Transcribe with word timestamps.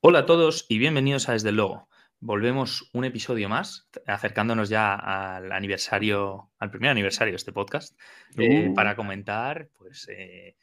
Hola 0.00 0.20
a 0.20 0.26
todos 0.26 0.64
y 0.68 0.78
bienvenidos 0.78 1.28
a 1.28 1.32
Desde 1.32 1.48
el 1.48 1.56
Logo. 1.56 1.88
Volvemos 2.20 2.88
un 2.92 3.04
episodio 3.04 3.48
más, 3.48 3.88
acercándonos 4.06 4.68
ya 4.68 4.94
al 4.94 5.50
aniversario, 5.50 6.52
al 6.60 6.70
primer 6.70 6.90
aniversario 6.90 7.32
de 7.32 7.36
este 7.36 7.52
podcast, 7.52 7.98
eh, 8.36 8.68
Uh. 8.68 8.74
para 8.74 8.94
comentar 8.94 9.70
pues, 9.76 10.06
eh, 10.08 10.56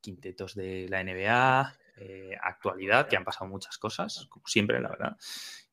quintetos 0.00 0.54
de 0.54 0.86
la 0.88 1.00
NBA, 1.02 1.74
eh, 1.96 2.36
actualidad, 2.40 3.08
que 3.08 3.16
han 3.16 3.24
pasado 3.24 3.50
muchas 3.50 3.76
cosas, 3.76 4.26
como 4.28 4.46
siempre, 4.46 4.80
la 4.80 4.90
verdad. 4.90 5.16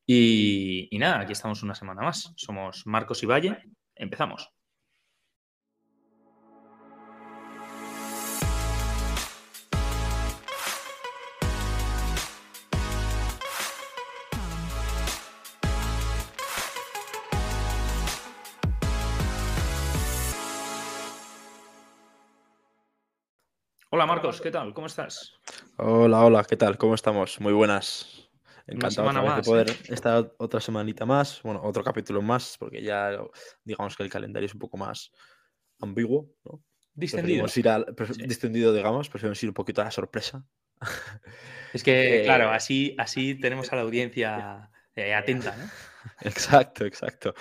Y, 0.07 0.87
y 0.89 0.97
nada, 0.97 1.19
aquí 1.19 1.33
estamos 1.33 1.61
una 1.61 1.75
semana 1.75 2.01
más. 2.01 2.33
Somos 2.35 2.87
Marcos 2.87 3.21
y 3.21 3.27
Valle. 3.27 3.59
Empezamos. 3.95 4.49
Hola 23.95 24.07
Marcos, 24.07 24.41
¿qué 24.41 24.49
tal? 24.49 24.73
¿Cómo 24.73 24.87
estás? 24.87 25.33
Hola, 25.77 26.25
hola, 26.25 26.43
¿qué 26.45 26.57
tal? 26.57 26.79
¿Cómo 26.79 26.95
estamos? 26.95 27.39
Muy 27.39 27.53
buenas. 27.53 28.27
Encantado 28.65 29.07
otra 29.07 29.21
vez 29.21 29.29
más, 29.29 29.45
de 29.45 29.51
poder 29.51 29.69
¿eh? 29.69 29.93
estar 29.93 30.33
otra 30.39 30.59
semanita 30.59 31.05
más, 31.05 31.39
bueno, 31.43 31.61
otro 31.63 31.83
capítulo 31.83 32.19
más, 32.23 32.57
porque 32.57 32.81
ya 32.81 33.11
digamos 33.63 33.95
que 33.95 34.01
el 34.01 34.09
calendario 34.09 34.47
es 34.47 34.53
un 34.55 34.59
poco 34.59 34.77
más 34.77 35.11
ambiguo, 35.79 36.27
¿no? 36.43 36.63
Distendido. 36.95 37.45
Ir 37.45 38.07
Sí. 38.15 38.23
distendido, 38.25 38.73
digamos, 38.73 39.09
preferimos 39.09 39.43
ir 39.43 39.49
un 39.49 39.53
poquito 39.53 39.81
a 39.81 39.83
la 39.83 39.91
sorpresa. 39.91 40.43
Es 41.71 41.83
que, 41.83 41.93
Eh, 42.21 42.23
claro, 42.23 42.49
así, 42.49 42.95
así 42.97 43.35
tenemos 43.35 43.71
a 43.71 43.75
la 43.75 43.83
audiencia 43.83 44.71
eh, 44.95 45.13
atenta, 45.13 45.55
¿no? 45.55 45.69
Exacto, 46.21 46.83
exacto. 46.83 47.35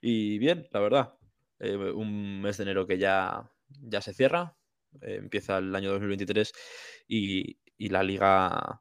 Y 0.00 0.38
bien, 0.38 0.66
la 0.70 0.80
verdad, 0.80 1.14
un 1.60 2.40
mes 2.40 2.56
de 2.56 2.62
enero 2.62 2.86
que 2.86 2.96
ya, 2.96 3.50
ya 3.82 4.00
se 4.00 4.14
cierra, 4.14 4.56
eh, 5.02 5.16
empieza 5.16 5.58
el 5.58 5.74
año 5.74 5.90
2023 5.92 6.52
y, 7.08 7.58
y 7.76 7.88
la 7.88 8.02
liga 8.02 8.80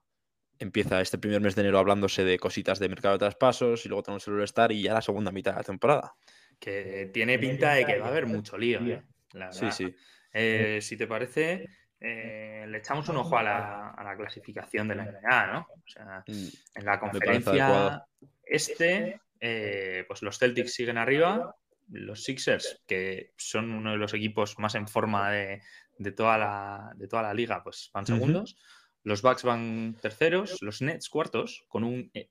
empieza 0.59 1.01
este 1.01 1.17
primer 1.17 1.41
mes 1.41 1.55
de 1.55 1.61
enero 1.61 1.79
hablándose 1.79 2.23
de 2.23 2.39
cositas 2.39 2.79
de 2.79 2.87
mercado 2.89 3.15
de 3.15 3.19
traspasos 3.19 3.85
y 3.85 3.89
luego 3.89 4.03
tenemos 4.03 4.27
el 4.27 4.35
All-Star 4.35 4.71
y 4.71 4.83
ya 4.83 4.93
la 4.93 5.01
segunda 5.01 5.31
mitad 5.31 5.51
de 5.51 5.57
la 5.57 5.63
temporada. 5.63 6.13
Que 6.59 7.09
tiene 7.13 7.37
pinta 7.39 7.73
de 7.73 7.85
que 7.85 7.99
va 7.99 8.05
a 8.07 8.09
haber 8.09 8.25
mucho 8.27 8.57
lío, 8.57 8.79
¿eh? 8.85 9.03
La 9.33 9.51
Sí, 9.51 9.61
verdad. 9.61 9.75
sí. 9.75 9.95
Eh, 10.31 10.79
si 10.81 10.95
te 10.95 11.05
parece, 11.07 11.67
eh, 11.99 12.65
le 12.67 12.77
echamos 12.77 13.09
un 13.09 13.17
ojo 13.17 13.37
a 13.37 13.43
la, 13.43 13.89
a 13.89 14.03
la 14.03 14.15
clasificación 14.15 14.87
de 14.87 14.95
la 14.95 15.03
NBA, 15.05 15.47
¿no? 15.53 15.67
O 15.71 15.83
sea, 15.87 16.23
Mm, 16.27 16.47
en 16.75 16.85
la 16.85 16.99
conferencia 16.99 18.05
este, 18.45 19.19
eh, 19.39 20.05
pues 20.07 20.21
los 20.21 20.37
Celtics 20.37 20.73
siguen 20.73 20.97
arriba, 20.97 21.55
los 21.89 22.23
Sixers, 22.23 22.81
que 22.87 23.31
son 23.37 23.71
uno 23.71 23.91
de 23.91 23.97
los 23.97 24.13
equipos 24.13 24.57
más 24.59 24.75
en 24.75 24.87
forma 24.87 25.31
de, 25.31 25.61
de 25.97 26.11
toda, 26.11 26.37
la, 26.37 26.93
de 26.95 27.07
toda 27.07 27.23
la 27.23 27.33
liga, 27.33 27.63
pues 27.63 27.89
van 27.93 28.05
segundos. 28.05 28.57
Los 29.03 29.21
Bucks 29.21 29.43
van 29.43 29.97
terceros, 30.01 30.61
los 30.61 30.81
Nets 30.81 31.09
cuartos, 31.09 31.65
con 31.67 31.83
un 31.83 32.09
eh, 32.13 32.29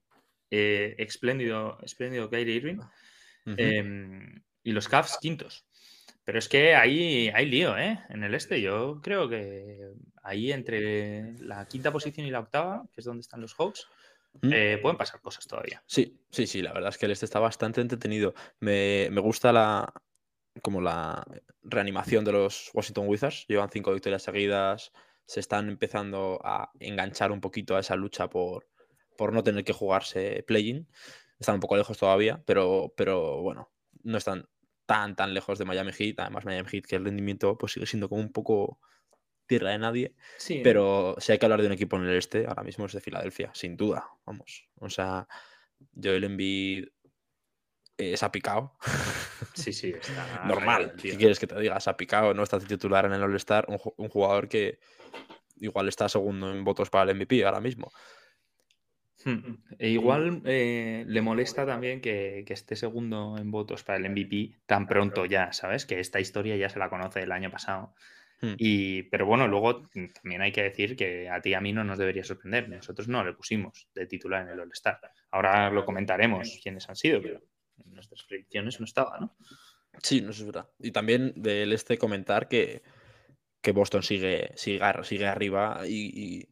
eh, 0.50 0.94
espléndido, 0.98 1.78
espléndido 1.83 2.30
Kyrie 2.30 2.56
Irving. 2.56 2.78
Em, 3.44 4.42
y 4.62 4.72
los 4.72 4.88
Cavs 4.88 5.18
quintos. 5.20 5.66
Pero 6.24 6.38
es 6.38 6.48
que 6.48 6.74
ahí 6.77 7.28
hay 7.34 7.46
lío, 7.46 7.77
¿eh? 7.77 7.98
En 8.08 8.22
el 8.22 8.34
este. 8.34 8.60
Yo 8.60 9.00
creo 9.02 9.28
que 9.28 9.90
ahí 10.22 10.52
entre 10.52 11.34
la 11.40 11.66
quinta 11.66 11.90
posición 11.90 12.27
y 12.27 12.30
la 12.30 12.40
octava, 12.40 12.84
que 12.92 13.00
es 13.00 13.05
donde 13.05 13.22
están 13.22 13.40
los 13.40 13.55
Hawks, 13.55 13.86
Mm. 14.40 14.52
eh, 14.52 14.78
pueden 14.80 14.96
pasar 14.96 15.20
cosas 15.20 15.46
todavía. 15.46 15.83
Sí, 15.86 16.18
sí, 16.30 16.46
sí, 16.46 16.62
la 16.62 16.72
verdad 16.72 16.88
es 16.88 16.98
que 16.98 17.06
el 17.06 17.12
este 17.12 17.27
está 17.27 17.38
bastante 17.38 17.80
entretenido. 17.80 18.34
Me, 18.60 19.08
me 19.10 19.20
gusta 19.20 19.52
la 19.52 19.92
como 20.61 20.81
la 20.81 21.24
reanimación 21.63 22.24
de 22.24 22.33
los 22.33 22.70
Washington 22.74 23.08
Wizards. 23.08 23.46
Llevan 23.48 23.70
cinco 23.70 23.92
victorias 23.92 24.23
seguidas. 24.23 24.92
Se 25.24 25.40
están 25.40 25.68
empezando 25.68 26.40
a 26.45 26.70
enganchar 26.80 27.33
un 27.33 27.40
poquito 27.40 27.77
a 27.77 27.80
esa 27.80 27.96
lucha 27.96 28.29
por, 28.29 28.68
por 29.17 29.33
no 29.33 29.42
tener 29.42 29.64
que 29.64 29.73
jugarse 29.73 30.45
play-in. 30.46 30.89
Están 31.39 31.57
un 31.57 31.61
poco 31.61 31.77
lejos 31.77 31.96
todavía, 31.98 32.42
pero, 32.45 32.92
pero 32.96 33.40
bueno, 33.40 33.73
no 34.02 34.18
están 34.18 34.48
tan 34.86 35.17
tan 35.17 35.33
lejos 35.33 35.58
de 35.58 35.64
Miami 35.64 35.92
Heat. 35.92 36.18
Además, 36.18 36.45
Miami 36.45 36.69
Heat, 36.69 36.84
que 36.86 36.96
el 36.96 37.05
rendimiento 37.05 37.57
pues 37.57 37.73
sigue 37.73 37.86
siendo 37.86 38.08
como 38.08 38.20
un 38.20 38.33
poco 38.33 38.79
tierra 39.46 39.70
de 39.70 39.79
nadie. 39.79 40.14
Sí, 40.39 40.61
Pero 40.63 41.17
si 41.19 41.33
hay 41.33 41.39
que 41.39 41.46
hablar 41.46 41.61
de 41.61 41.67
un 41.67 41.73
equipo 41.73 41.96
en 41.96 42.05
el 42.05 42.17
este, 42.17 42.46
ahora 42.46 42.63
mismo 42.63 42.86
es 42.86 42.92
de 42.92 43.01
Filadelfia, 43.01 43.51
sin 43.55 43.77
duda. 43.77 44.08
Vamos. 44.24 44.69
O 44.77 44.89
sea, 44.89 45.27
Joel 46.01 46.24
Embiid 46.24 46.89
eh, 47.98 48.17
se 48.17 48.25
ha 48.25 48.33
picado. 48.33 48.73
sí, 49.55 49.73
sí, 49.73 49.95
está 49.98 50.45
Normal. 50.47 50.95
¿Qué 51.01 51.17
quieres 51.17 51.39
que 51.39 51.47
te 51.47 51.58
diga? 51.61 51.79
Se 51.80 51.91
ha 51.91 51.97
picado, 51.97 52.35
no 52.35 52.42
está 52.42 52.58
titular 52.58 53.05
en 53.07 53.13
el 53.13 53.23
All-Star. 53.23 53.67
Un, 53.69 53.79
ju- 53.79 53.95
un 53.97 54.08
jugador 54.08 54.48
que 54.48 54.79
igual 55.57 55.89
está 55.89 56.08
segundo 56.08 56.51
en 56.51 56.64
votos 56.64 56.91
para 56.91 57.11
el 57.11 57.17
MVP 57.17 57.45
ahora 57.45 57.61
mismo. 57.61 57.92
Hmm. 59.25 59.55
E 59.79 59.89
igual 59.91 60.42
eh, 60.47 61.05
le 61.07 61.20
molesta 61.20 61.64
también 61.64 62.01
que, 62.01 62.42
que 62.45 62.55
esté 62.55 62.75
segundo 62.75 63.36
en 63.39 63.52
votos 63.52 63.85
para 63.85 63.98
el 63.98 64.11
MVP 64.11 64.58
tan 64.67 64.89
pronto 64.89 65.27
ya, 65.27 65.52
¿sabes? 65.52 65.86
Que 65.86 66.01
esta 66.01 66.19
historia 66.19 66.57
ya 66.57 66.69
se 66.69 66.81
la 66.81 66.91
conoce 66.91 67.20
del 67.20 67.31
año 67.31 67.48
pasado. 67.51 67.95
Hmm. 68.41 68.55
Y, 68.58 69.05
pero 69.05 69.25
bueno, 69.27 69.47
luego 69.47 69.89
también 70.20 70.42
hay 70.42 70.51
que 70.51 70.64
decir 70.64 70.97
que 70.97 71.31
a 71.31 71.41
ti 71.41 71.51
y 71.51 71.55
a 71.55 71.61
mí 71.61 71.73
no 71.73 71.85
nos 71.85 71.98
debería 71.98 72.25
sorprender. 72.25 72.69
Nosotros 72.69 73.07
no 73.07 73.23
le 73.23 73.33
pusimos 73.35 73.86
de 73.95 74.07
titular 74.07 74.42
en 74.42 74.48
el 74.55 74.61
All-Star. 74.61 74.98
Ahora 75.31 75.70
lo 75.70 75.85
comentaremos 75.85 76.58
quiénes 76.61 76.89
han 76.89 76.97
sido, 76.97 77.23
pero 77.23 77.41
en 77.78 77.94
nuestras 77.94 78.22
predicciones 78.24 78.80
no 78.80 78.84
estaba, 78.84 79.18
¿no? 79.18 79.36
Sí, 80.02 80.20
no 80.20 80.30
es 80.30 80.44
verdad. 80.44 80.68
Y 80.78 80.90
también 80.90 81.33
del 81.36 81.72
este 81.72 81.98
comentar 81.98 82.48
que, 82.48 82.83
que 83.60 83.72
Boston 83.72 84.02
sigue, 84.02 84.52
sigue, 84.56 84.80
sigue 85.02 85.27
arriba 85.27 85.83
y, 85.86 86.38
y 86.38 86.48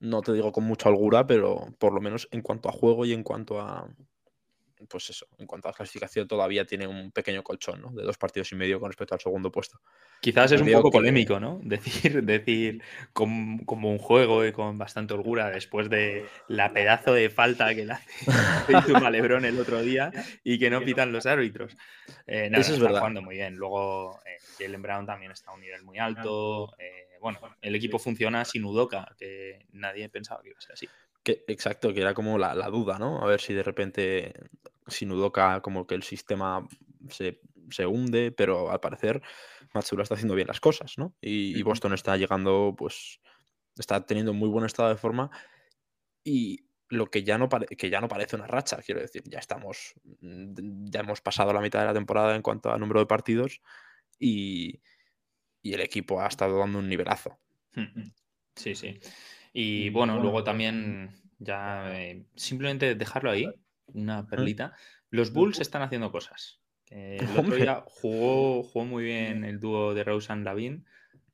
no 0.00 0.22
te 0.22 0.32
digo 0.32 0.52
con 0.52 0.64
mucha 0.64 0.88
holgura, 0.88 1.26
pero 1.26 1.74
por 1.78 1.92
lo 1.92 2.00
menos 2.00 2.28
en 2.30 2.42
cuanto 2.42 2.68
a 2.68 2.72
juego 2.72 3.04
y 3.04 3.12
en 3.12 3.22
cuanto 3.22 3.60
a 3.60 3.88
pues 4.88 5.10
eso, 5.10 5.26
en 5.38 5.46
cuanto 5.46 5.68
a 5.68 5.72
clasificación 5.72 6.26
todavía 6.28 6.64
tiene 6.64 6.86
un 6.86 7.10
pequeño 7.12 7.42
colchón, 7.42 7.80
¿no? 7.82 7.90
De 7.90 8.02
dos 8.02 8.16
partidos 8.18 8.50
y 8.52 8.54
medio 8.56 8.80
con 8.80 8.90
respecto 8.90 9.14
al 9.14 9.20
segundo 9.20 9.50
puesto. 9.52 9.80
Quizás 10.20 10.52
es 10.52 10.60
un 10.60 10.70
poco 10.72 10.90
que- 10.90 10.98
polémico, 10.98 11.38
¿no? 11.40 11.60
Decir, 11.62 12.22
decir 12.24 12.82
com- 13.12 13.64
como 13.64 13.90
un 13.90 13.98
juego 13.98 14.44
y 14.44 14.52
con 14.52 14.78
bastante 14.78 15.14
holgura 15.14 15.50
después 15.50 15.90
de 15.90 16.26
la 16.48 16.72
pedazo 16.72 17.12
de 17.12 17.30
falta 17.30 17.74
que 17.74 17.84
le 17.84 17.92
hace 17.94 18.10
LeBron 19.10 19.44
el 19.44 19.58
otro 19.60 19.82
día 19.82 20.10
y 20.42 20.58
que 20.58 20.70
no 20.70 20.80
pitan 20.82 21.12
los 21.12 21.26
árbitros. 21.26 21.76
Eh, 22.26 22.48
no, 22.50 22.58
Eso 22.58 22.70
es 22.70 22.74
está 22.78 22.84
verdad. 22.84 23.00
jugando 23.00 23.22
muy 23.22 23.36
bien. 23.36 23.56
Luego 23.56 24.20
eh, 24.26 24.38
Jalen 24.58 24.82
Brown 24.82 25.06
también 25.06 25.32
está 25.32 25.50
a 25.50 25.54
un 25.54 25.60
nivel 25.60 25.82
muy 25.82 25.98
alto. 25.98 26.74
Eh, 26.78 27.16
bueno, 27.20 27.38
el 27.62 27.74
equipo 27.74 27.98
funciona 27.98 28.44
sin 28.44 28.64
Udoka, 28.64 29.14
que 29.18 29.66
nadie 29.72 30.08
pensaba 30.08 30.42
que 30.42 30.50
iba 30.50 30.58
a 30.58 30.60
ser 30.60 30.72
así. 30.72 30.88
Que, 31.22 31.42
exacto, 31.48 31.94
que 31.94 32.02
era 32.02 32.12
como 32.12 32.36
la, 32.36 32.54
la 32.54 32.68
duda, 32.68 32.98
¿no? 32.98 33.22
A 33.22 33.26
ver 33.26 33.40
si 33.40 33.54
de 33.54 33.62
repente 33.62 34.34
sin 34.86 35.12
Udoka 35.12 35.60
como 35.60 35.86
que 35.86 35.94
el 35.94 36.02
sistema 36.02 36.66
se, 37.08 37.40
se 37.70 37.86
hunde, 37.86 38.32
pero 38.32 38.70
al 38.70 38.80
parecer 38.80 39.22
Matsura 39.72 40.02
está 40.02 40.14
haciendo 40.14 40.34
bien 40.34 40.48
las 40.48 40.60
cosas, 40.60 40.94
¿no? 40.98 41.14
Y. 41.20 41.62
Boston 41.62 41.94
está 41.94 42.16
llegando, 42.16 42.74
pues, 42.76 43.20
está 43.76 44.04
teniendo 44.06 44.32
muy 44.32 44.48
buen 44.48 44.64
estado 44.64 44.88
de 44.88 44.96
forma 44.96 45.30
y 46.22 46.66
lo 46.88 47.10
que 47.10 47.24
ya 47.24 47.38
no, 47.38 47.48
que 47.48 47.90
ya 47.90 48.00
no 48.00 48.08
parece 48.08 48.36
una 48.36 48.46
racha, 48.46 48.78
quiero 48.84 49.00
decir, 49.00 49.22
ya 49.26 49.38
estamos, 49.38 49.94
mm, 50.20 50.86
ya 50.90 51.00
hemos 51.00 51.20
pasado 51.20 51.52
la 51.52 51.60
mitad 51.60 51.80
de 51.80 51.86
la 51.86 51.94
temporada 51.94 52.36
en 52.36 52.42
cuanto 52.42 52.70
a 52.70 52.78
número 52.78 53.00
de 53.00 53.06
partidos 53.06 53.60
y, 54.18 54.80
y 55.62 55.72
el 55.72 55.80
equipo 55.80 56.20
ha 56.20 56.28
estado 56.28 56.58
dando 56.58 56.78
un 56.78 56.88
nivelazo. 56.88 57.38
Sí, 58.54 58.74
sí. 58.74 59.00
Y 59.52 59.90
bueno, 59.90 60.20
luego 60.20 60.44
también, 60.44 61.10
ya 61.38 61.90
eh, 62.00 62.26
simplemente 62.36 62.94
dejarlo 62.94 63.30
ahí, 63.30 63.48
una 63.86 64.26
perlita. 64.26 64.74
Los 65.10 65.32
Bulls 65.32 65.60
están 65.60 65.82
haciendo 65.82 66.10
cosas. 66.10 66.60
Eh, 66.90 67.18
el 67.20 67.26
otro 67.38 67.56
día 67.56 67.82
jugó, 67.86 68.62
jugó 68.62 68.84
muy 68.84 69.04
bien 69.04 69.44
el 69.44 69.60
dúo 69.60 69.94
de 69.94 70.04
Rosen 70.04 70.44
Lavin, 70.44 70.84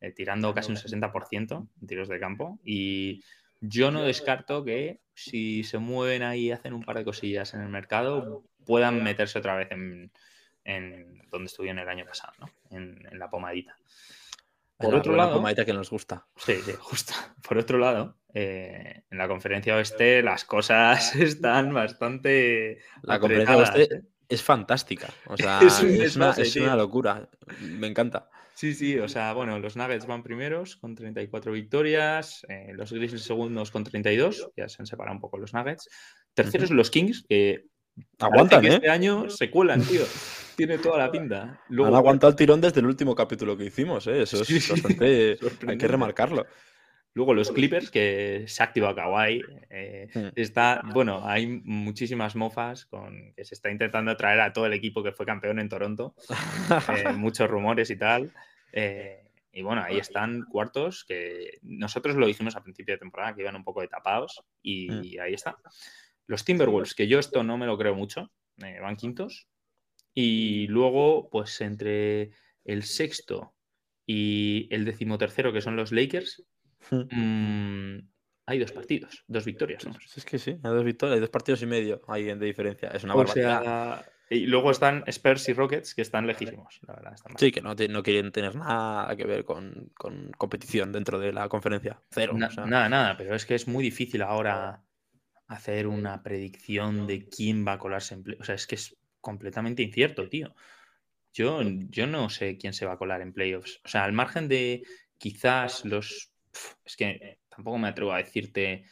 eh, 0.01 0.13
tirando 0.13 0.55
casi 0.55 0.71
un 0.73 0.79
60% 0.79 1.69
en 1.81 1.87
tiros 1.87 2.09
de 2.09 2.21
campo. 2.21 2.59
Y 2.65 3.23
yo 3.61 3.91
no 3.91 4.03
descarto 4.03 4.65
que 4.65 5.01
si 5.15 5.65
se 5.65 5.79
mueven 5.79 6.23
ahí 6.23 6.47
y 6.47 6.53
hacen 6.53 6.73
un 6.73 6.83
par 6.83 6.97
de 6.97 7.05
cosillas 7.05 7.55
en 7.55 7.61
el 7.61 7.69
mercado, 7.69 8.45
puedan 8.65 9.03
meterse 9.03 9.39
otra 9.39 9.57
vez 9.57 9.71
en, 9.71 10.11
en 10.65 11.23
donde 11.31 11.47
estuvieron 11.47 11.79
el 11.79 11.89
año 11.89 12.05
pasado, 12.07 12.33
¿no? 12.39 12.51
En, 12.71 13.07
en 13.11 13.19
la 13.19 13.31
pomadita. 13.31 13.77
Por 14.81 14.93
La 14.93 14.99
otro 14.99 15.15
lado, 15.15 15.45
que 15.67 15.73
nos 15.75 15.91
gusta. 15.91 16.27
Sí, 16.37 16.55
sí, 16.65 16.73
justo. 16.79 17.13
Por 17.47 17.59
otro 17.59 17.79
lado, 17.79 18.17
eh, 18.33 19.03
en 19.11 19.19
la 19.19 19.29
conferencia 19.29 19.77
oeste 19.77 20.23
las 20.23 20.45
cosas 20.45 21.15
están 21.17 21.75
bastante. 21.75 22.79
La 23.03 23.21
conferencia 23.21 23.59
oeste 23.59 23.83
¿eh? 23.83 24.03
es 24.29 24.43
fantástica. 24.43 25.09
O 25.27 25.37
sea, 25.37 25.61
Es 25.63 25.83
es, 25.83 26.17
un 26.17 26.23
una, 26.23 26.31
es 26.31 26.57
locura. 26.57 27.29
Me 27.61 27.89
encanta. 27.89 28.31
Sí, 28.55 28.75
sí, 28.75 28.99
o 28.99 29.09
sea, 29.09 29.33
bueno, 29.33 29.59
los 29.59 29.77
Nuggets 29.77 30.07
van 30.07 30.23
primeros 30.23 30.77
con 30.77 30.95
34 30.95 31.53
victorias, 31.53 32.45
eh, 32.49 32.73
los 32.75 32.93
Grizzlies 32.93 33.23
segundos 33.23 33.71
con 33.71 33.85
32, 33.85 34.51
ya 34.55 34.69
se 34.69 34.83
han 34.83 34.87
separado 34.87 35.15
un 35.15 35.21
poco 35.21 35.39
los 35.39 35.55
Nuggets. 35.55 35.89
Terceros 36.35 36.71
los 36.71 36.91
Kings, 36.91 37.25
que 37.27 37.65
aguantan, 38.19 38.65
¿eh? 38.67 38.75
Este 38.75 38.91
año 38.91 39.31
se 39.31 39.51
cuelan, 39.51 39.83
tío. 39.83 40.03
Tiene 40.57 40.79
toda 40.79 40.99
la 40.99 41.11
pinta. 41.11 41.61
Han 41.69 41.95
aguantado 41.95 42.31
el 42.31 42.37
tirón 42.37 42.61
desde 42.61 42.81
el 42.81 42.87
último 42.87 43.15
capítulo 43.15 43.57
que 43.57 43.65
hicimos, 43.65 44.07
¿eh? 44.07 44.23
Eso 44.23 44.43
es 44.43 44.69
bastante. 44.71 45.39
hay 45.67 45.79
que 45.79 45.89
remarcarlo. 45.89 46.47
Luego 47.13 47.35
los 47.35 47.51
Clippers, 47.51 47.91
que 47.91 48.45
se 48.47 48.63
ha 48.63 48.67
activado 48.67 48.95
Kawhi. 48.95 49.43
Eh, 49.69 50.09
hmm. 50.15 50.29
está, 50.37 50.83
bueno, 50.93 51.23
hay 51.25 51.47
muchísimas 51.65 52.37
mofas 52.37 52.87
con 52.87 53.33
que 53.35 53.45
se 53.45 53.55
está 53.55 53.71
intentando 53.71 54.17
traer 54.17 54.41
a 54.41 54.53
todo 54.53 54.67
el 54.67 54.73
equipo 54.75 55.03
que 55.03 55.11
fue 55.11 55.27
campeón 55.27 55.59
en 55.59 55.69
Toronto. 55.69 56.15
Eh, 56.97 57.13
muchos 57.13 57.49
rumores 57.51 57.91
y 57.91 57.97
tal. 57.97 58.33
Eh, 58.73 59.29
y 59.53 59.63
bueno, 59.63 59.83
ahí 59.83 59.99
están 59.99 60.45
cuartos 60.45 61.05
que 61.05 61.59
nosotros 61.63 62.17
lo 62.17 62.27
dijimos 62.27 62.55
a 62.57 62.63
principio 62.63 62.95
de 62.95 62.99
temporada, 62.99 63.35
que 63.35 63.43
iban 63.43 63.57
un 63.57 63.65
poco 63.65 63.81
de 63.81 63.89
tapados. 63.89 64.43
Y 64.63 64.89
hmm. 64.89 65.21
ahí 65.23 65.35
está. 65.35 65.57
Los 66.27 66.45
Timberwolves, 66.45 66.95
que 66.95 67.09
yo 67.09 67.19
esto 67.19 67.43
no 67.43 67.59
me 67.59 67.67
lo 67.67 67.77
creo 67.77 67.95
mucho, 67.97 68.31
van 68.57 68.97
quintos. 68.97 69.49
Y 70.15 70.67
luego, 70.67 71.29
pues 71.31 71.61
entre 71.61 72.31
el 72.65 72.83
sexto 72.83 73.55
y 74.07 74.69
el 74.71 74.85
decimotercero, 74.85 75.53
que 75.53 75.61
son 75.61 75.77
los 75.77 75.93
Lakers, 75.93 76.45
Mm, 76.91 77.99
hay 78.47 78.59
dos 78.59 78.73
partidos, 78.73 79.25
dos 79.29 79.45
victorias. 79.45 79.87
Es 80.17 80.25
que 80.25 80.39
sí, 80.39 80.51
hay 80.51 80.59
dos 80.73 80.85
victorias, 80.85 81.15
hay 81.15 81.21
dos 81.21 81.31
partidos 81.31 81.63
y 81.63 81.67
medio 81.67 82.01
ahí 82.09 82.25
de 82.25 82.37
diferencia. 82.37 82.89
Es 82.91 83.05
una 83.05 83.15
barbaridad. 83.15 84.07
y 84.29 84.47
luego 84.47 84.71
están 84.71 85.05
Spurs 85.07 85.49
y 85.49 85.53
Rockets, 85.53 85.95
que 85.95 86.03
están 86.03 86.27
lejísimos, 86.27 86.81
la 86.87 86.95
verdad. 86.95 87.17
sí, 87.37 87.53
que 87.53 87.61
no, 87.61 87.75
no, 87.75 88.03
quieren 88.03 88.33
tener 88.33 88.57
nada 88.57 89.15
que 89.17 89.25
ver 89.25 89.45
con, 89.45 89.93
competición 90.37 90.93
dentro 90.93 91.19
de 91.19 91.33
la 91.33 91.49
conferencia. 91.49 92.01
Cero. 92.11 92.35
Nada, 92.37 92.89
nada, 92.89 93.17
pero 93.17 93.35
es 93.35 93.47
que 93.47 93.55
es 93.55 93.69
muy 93.69 93.85
difícil 93.85 94.23
ahora 94.23 94.83
hacer 95.47 95.89
una 95.89 96.23
predicción 96.23 97.09
de 97.09 97.29
quién 97.29 97.67
va 97.67 97.73
a 97.73 97.79
colarse 97.79 98.15
en 98.15 98.23
play. 98.23 98.39
O 98.41 98.45
sea, 98.45 98.55
es 98.55 98.69
que 98.69 98.77
es 98.77 98.97
completamente 99.21 99.83
incierto, 99.83 100.29
tío. 100.29 100.55
Yo, 101.33 101.61
yo 101.63 102.07
no 102.07 102.29
sé 102.29 102.59
quién 102.59 102.73
se 102.73 102.87
va 102.87 102.93
a 102.93 102.99
colar 102.99 103.23
en 103.23 103.33
playoffs. 103.33 103.81
O 103.85 103.89
sea, 103.89 104.05
al 104.05 104.13
margen 104.13 104.49
de 104.49 104.83
quizás 105.19 105.85
los 105.85 106.31
es 106.85 106.97
que 106.97 107.39
tampoco 107.49 107.79
me 107.79 107.89
atrevo 107.89 108.13
a 108.13 108.19
decirte 108.19 108.85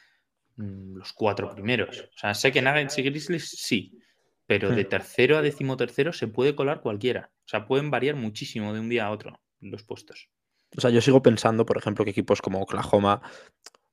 mm, 0.57 0.97
los 0.97 1.13
cuatro 1.13 1.51
primeros. 1.51 2.09
O 2.15 2.19
sea, 2.19 2.35
sé 2.35 2.53
que 2.53 2.63
Nuggets 2.63 2.99
y 2.99 3.03
Grizzlies 3.03 3.49
sí, 3.49 3.99
pero 4.47 4.71
de 4.71 4.85
hmm. 4.85 4.89
tercero 4.89 5.37
a 5.37 5.43
decimotercero 5.43 6.13
se 6.13 6.29
puede 6.29 6.55
colar 6.55 6.81
cualquiera. 6.81 7.31
O 7.45 7.49
sea, 7.49 7.67
pueden 7.67 7.91
variar 7.91 8.17
muchísimo 8.17 8.73
de 8.73 8.81
un 8.81 8.89
día 8.89 9.07
a 9.07 9.11
otro 9.11 9.41
los 9.61 9.83
puestos. 9.83 10.29
O 10.77 10.81
sea, 10.81 10.91
yo 10.91 11.01
sigo 11.01 11.23
pensando, 11.23 11.67
por 11.67 11.79
ejemplo, 11.79 12.05
que 12.05 12.13
equipos 12.13 12.41
como 12.41 12.61
Oklahoma 12.61 13.23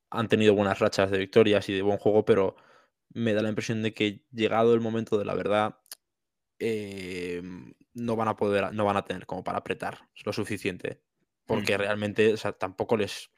han 0.09 0.27
tenido 0.27 0.53
buenas 0.53 0.79
rachas 0.79 1.09
de 1.09 1.17
victorias 1.17 1.67
y 1.69 1.73
de 1.73 1.81
buen 1.81 1.97
juego, 1.97 2.25
pero 2.25 2.55
me 3.13 3.33
da 3.33 3.41
la 3.41 3.49
impresión 3.49 3.81
de 3.81 3.93
que 3.93 4.21
llegado 4.31 4.73
el 4.73 4.81
momento 4.81 5.17
de 5.17 5.25
la 5.25 5.33
verdad, 5.33 5.77
eh, 6.59 7.41
no 7.93 8.15
van 8.15 8.27
a 8.27 8.35
poder, 8.35 8.73
no 8.73 8.85
van 8.85 8.97
a 8.97 9.05
tener 9.05 9.25
como 9.25 9.43
para 9.43 9.59
apretar 9.59 10.09
lo 10.23 10.33
suficiente. 10.33 11.01
Porque 11.45 11.77
realmente 11.77 12.33
o 12.33 12.37
sea, 12.37 12.53
tampoco 12.53 12.97
les 12.97 13.29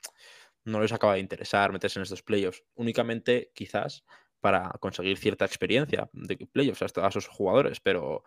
no 0.68 0.81
les 0.81 0.92
acaba 0.92 1.14
de 1.14 1.22
interesar 1.22 1.72
meterse 1.72 2.00
en 2.00 2.04
estos 2.04 2.24
playoffs. 2.24 2.64
Únicamente, 2.75 3.52
quizás, 3.56 4.04
para 4.40 4.69
conseguir 4.80 5.18
cierta 5.18 5.46
experiencia 5.46 6.10
de 6.14 6.38
playoffs 6.38 6.81
a, 6.81 7.08
esos 7.08 7.28
jugadores, 7.28 7.80
pero 7.80 8.24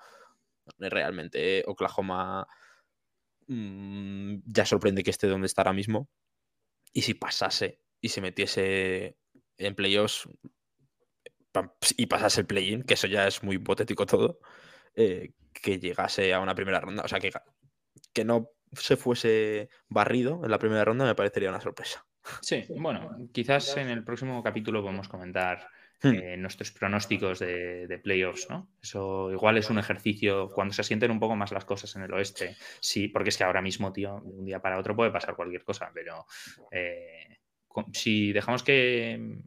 realmente 0.79 1.63
Oklahoma 1.67 2.47
mm, 3.47 4.39
ya 4.47 4.65
sorprende 4.65 5.03
que 5.03 5.11
esté 5.11 5.27
donde 5.27 5.47
está 5.47 5.63
ahora 5.63 5.75
mismo. 5.75 6.09
Y 6.93 7.03
si 7.03 7.15
pasase 7.15 7.83
y 8.01 8.09
se 8.09 8.21
metiese 8.21 9.19
en 9.59 9.75
playoffs 9.75 10.29
y 11.97 12.07
pasase 12.07 12.41
el 12.41 12.47
play-in, 12.47 12.83
que 12.83 12.95
eso 12.95 13.07
ya 13.07 13.27
es 13.27 13.43
muy 13.43 13.57
hipotético 13.57 14.07
todo, 14.07 14.41
eh, 14.95 15.33
que 15.53 15.79
llegase 15.79 16.33
a 16.33 16.41
una 16.41 16.55
primera 16.55 16.81
ronda, 16.81 17.03
o 17.05 17.09
sea, 17.09 17.21
que, 17.21 17.31
que 18.13 18.25
no 18.25 18.51
se 18.73 18.97
fuese 18.97 19.69
barrido 19.89 20.41
en 20.45 20.51
la 20.51 20.59
primera 20.59 20.85
ronda 20.85 21.05
me 21.05 21.15
parecería 21.15 21.51
una 21.51 21.61
sorpresa. 21.61 22.07
Sí, 22.43 22.65
bueno, 22.77 23.17
quizás 23.33 23.77
en 23.77 23.89
el 23.89 24.05
próximo 24.05 24.43
capítulo 24.43 24.83
podemos 24.83 25.09
comentar 25.09 25.67
hmm. 26.03 26.09
eh, 26.09 26.37
nuestros 26.37 26.71
pronósticos 26.71 27.39
de, 27.39 28.01
playoffs, 28.03 28.49
¿no? 28.51 28.69
Eso 28.83 29.33
igual 29.33 29.57
es 29.57 29.71
un 29.71 29.79
ejercicio 29.79 30.49
cuando 30.51 30.75
se 30.75 30.85
sienten 30.85 31.11
un 31.11 31.19
poco 31.19 31.35
más 31.35 31.51
las 31.53 31.65
cosas 31.65 31.97
en 31.97 32.03
el 32.03 32.13
oeste. 32.13 32.57
Sí, 32.81 33.09
porque 33.09 33.31
es 33.31 33.39
que 33.39 33.45
ahora 33.45 33.63
mismo, 33.63 33.93
tío, 33.93 34.21
de 34.25 34.39
un 34.39 34.45
día 34.45 34.61
para 34.61 34.79
otro 34.79 34.95
puede 34.95 35.11
pasar 35.11 35.35
cualquier 35.35 35.65
cosa, 35.65 35.91
pero 35.93 36.27
eh, 36.71 37.39
si 37.93 38.33
dejamos 38.33 38.63
que 38.63 39.39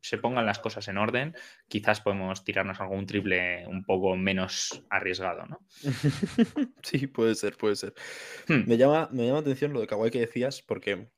se 0.00 0.18
pongan 0.18 0.46
las 0.46 0.58
cosas 0.58 0.88
en 0.88 0.98
orden, 0.98 1.34
quizás 1.68 2.00
podemos 2.00 2.44
tirarnos 2.44 2.80
algún 2.80 3.06
triple 3.06 3.66
un 3.66 3.84
poco 3.84 4.16
menos 4.16 4.84
arriesgado, 4.90 5.46
¿no? 5.46 5.60
sí, 6.82 7.06
puede 7.06 7.34
ser, 7.34 7.56
puede 7.56 7.76
ser. 7.76 7.94
Hmm. 8.48 8.64
Me, 8.66 8.76
llama, 8.76 9.08
me 9.12 9.26
llama 9.26 9.40
atención 9.40 9.72
lo 9.72 9.80
de 9.80 9.86
Kawhi 9.86 10.10
que 10.10 10.20
decías, 10.20 10.62
porque 10.62 11.10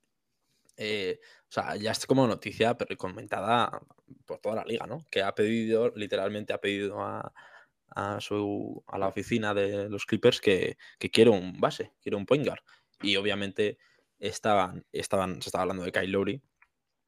eh, 0.76 1.20
o 1.48 1.52
sea, 1.52 1.76
ya 1.76 1.90
es 1.92 2.06
como 2.06 2.26
noticia 2.26 2.76
pero 2.76 2.96
comentada 2.96 3.80
por 4.24 4.38
toda 4.38 4.56
la 4.56 4.64
liga, 4.64 4.86
¿no? 4.86 5.06
Que 5.10 5.22
ha 5.22 5.34
pedido, 5.34 5.92
literalmente 5.94 6.52
ha 6.52 6.60
pedido 6.60 6.98
a, 7.00 8.20
su, 8.20 8.82
a 8.86 8.98
la 8.98 9.08
oficina 9.08 9.52
de 9.54 9.88
los 9.90 10.06
Clippers 10.06 10.40
que, 10.40 10.78
quiere 11.12 11.30
un 11.30 11.60
base, 11.60 11.92
quiere 12.00 12.16
un 12.16 12.26
point 12.26 12.46
guard. 12.46 12.62
Y 13.02 13.16
obviamente 13.16 13.78
estaban, 14.18 14.86
estaban, 14.92 15.42
se 15.42 15.50
estaba 15.50 15.62
hablando 15.62 15.84
de 15.84 15.92
Kyle 15.92 16.10
Lowry, 16.10 16.42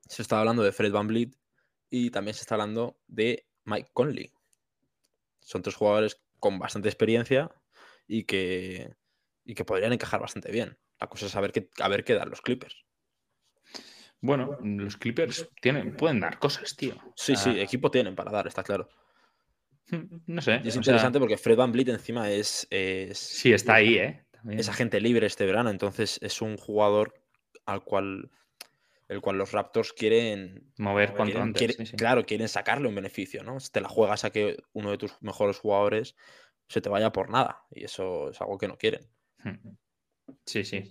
se 0.06 0.22
estaba 0.22 0.40
hablando 0.40 0.62
de 0.62 0.72
Fred 0.72 0.92
Van 0.92 1.06
Vliet 1.06 1.34
y 1.96 2.10
también 2.10 2.34
se 2.34 2.40
está 2.40 2.56
hablando 2.56 2.98
de 3.06 3.46
Mike 3.66 3.90
Conley. 3.92 4.32
Son 5.38 5.62
tres 5.62 5.76
jugadores 5.76 6.20
con 6.40 6.58
bastante 6.58 6.88
experiencia 6.88 7.52
y 8.08 8.24
que, 8.24 8.92
y 9.44 9.54
que 9.54 9.64
podrían 9.64 9.92
encajar 9.92 10.20
bastante 10.20 10.50
bien. 10.50 10.76
La 10.98 11.06
cosa 11.06 11.26
es 11.26 11.32
saber 11.32 11.52
qué, 11.52 11.70
a 11.78 11.86
ver 11.86 12.02
qué 12.02 12.14
dan 12.14 12.30
los 12.30 12.40
Clippers. 12.40 12.84
Bueno, 14.20 14.58
los 14.60 14.96
Clippers 14.96 15.48
tienen, 15.62 15.96
pueden 15.96 16.18
dar 16.18 16.40
cosas, 16.40 16.74
tío. 16.74 16.96
Sí, 17.14 17.36
sí, 17.36 17.60
equipo 17.60 17.92
tienen 17.92 18.16
para 18.16 18.32
dar, 18.32 18.48
está 18.48 18.64
claro. 18.64 18.88
No 20.26 20.42
sé. 20.42 20.62
es 20.64 20.74
interesante 20.74 21.20
porque 21.20 21.36
Fred 21.36 21.56
Van 21.56 21.70
Vliet 21.70 21.90
encima 21.90 22.28
es, 22.28 22.66
Sí, 23.12 23.52
está 23.52 23.74
ahí, 23.74 23.98
¿eh? 23.98 24.26
Es 24.50 24.68
agente 24.68 25.00
libre 25.00 25.28
este 25.28 25.46
verano, 25.46 25.70
entonces 25.70 26.18
es 26.22 26.42
un 26.42 26.56
jugador 26.56 27.14
al 27.66 27.84
cual 27.84 28.32
el 29.08 29.20
cual 29.20 29.36
los 29.36 29.52
Raptors 29.52 29.92
quieren 29.92 30.72
mover 30.78 31.12
cuanto 31.12 31.40
antes. 31.40 31.92
Claro, 31.96 32.24
quieren 32.24 32.48
sacarle 32.48 32.88
un 32.88 32.94
beneficio, 32.94 33.42
¿no? 33.42 33.60
Si 33.60 33.70
te 33.70 33.80
la 33.80 33.88
juegas 33.88 34.24
a 34.24 34.30
que 34.30 34.62
uno 34.72 34.90
de 34.90 34.98
tus 34.98 35.20
mejores 35.20 35.58
jugadores 35.58 36.16
se 36.68 36.80
te 36.80 36.88
vaya 36.88 37.12
por 37.12 37.30
nada. 37.30 37.64
Y 37.70 37.84
eso 37.84 38.30
es 38.30 38.40
algo 38.40 38.58
que 38.58 38.68
no 38.68 38.78
quieren. 38.78 39.06
Sí, 40.46 40.64
sí. 40.64 40.90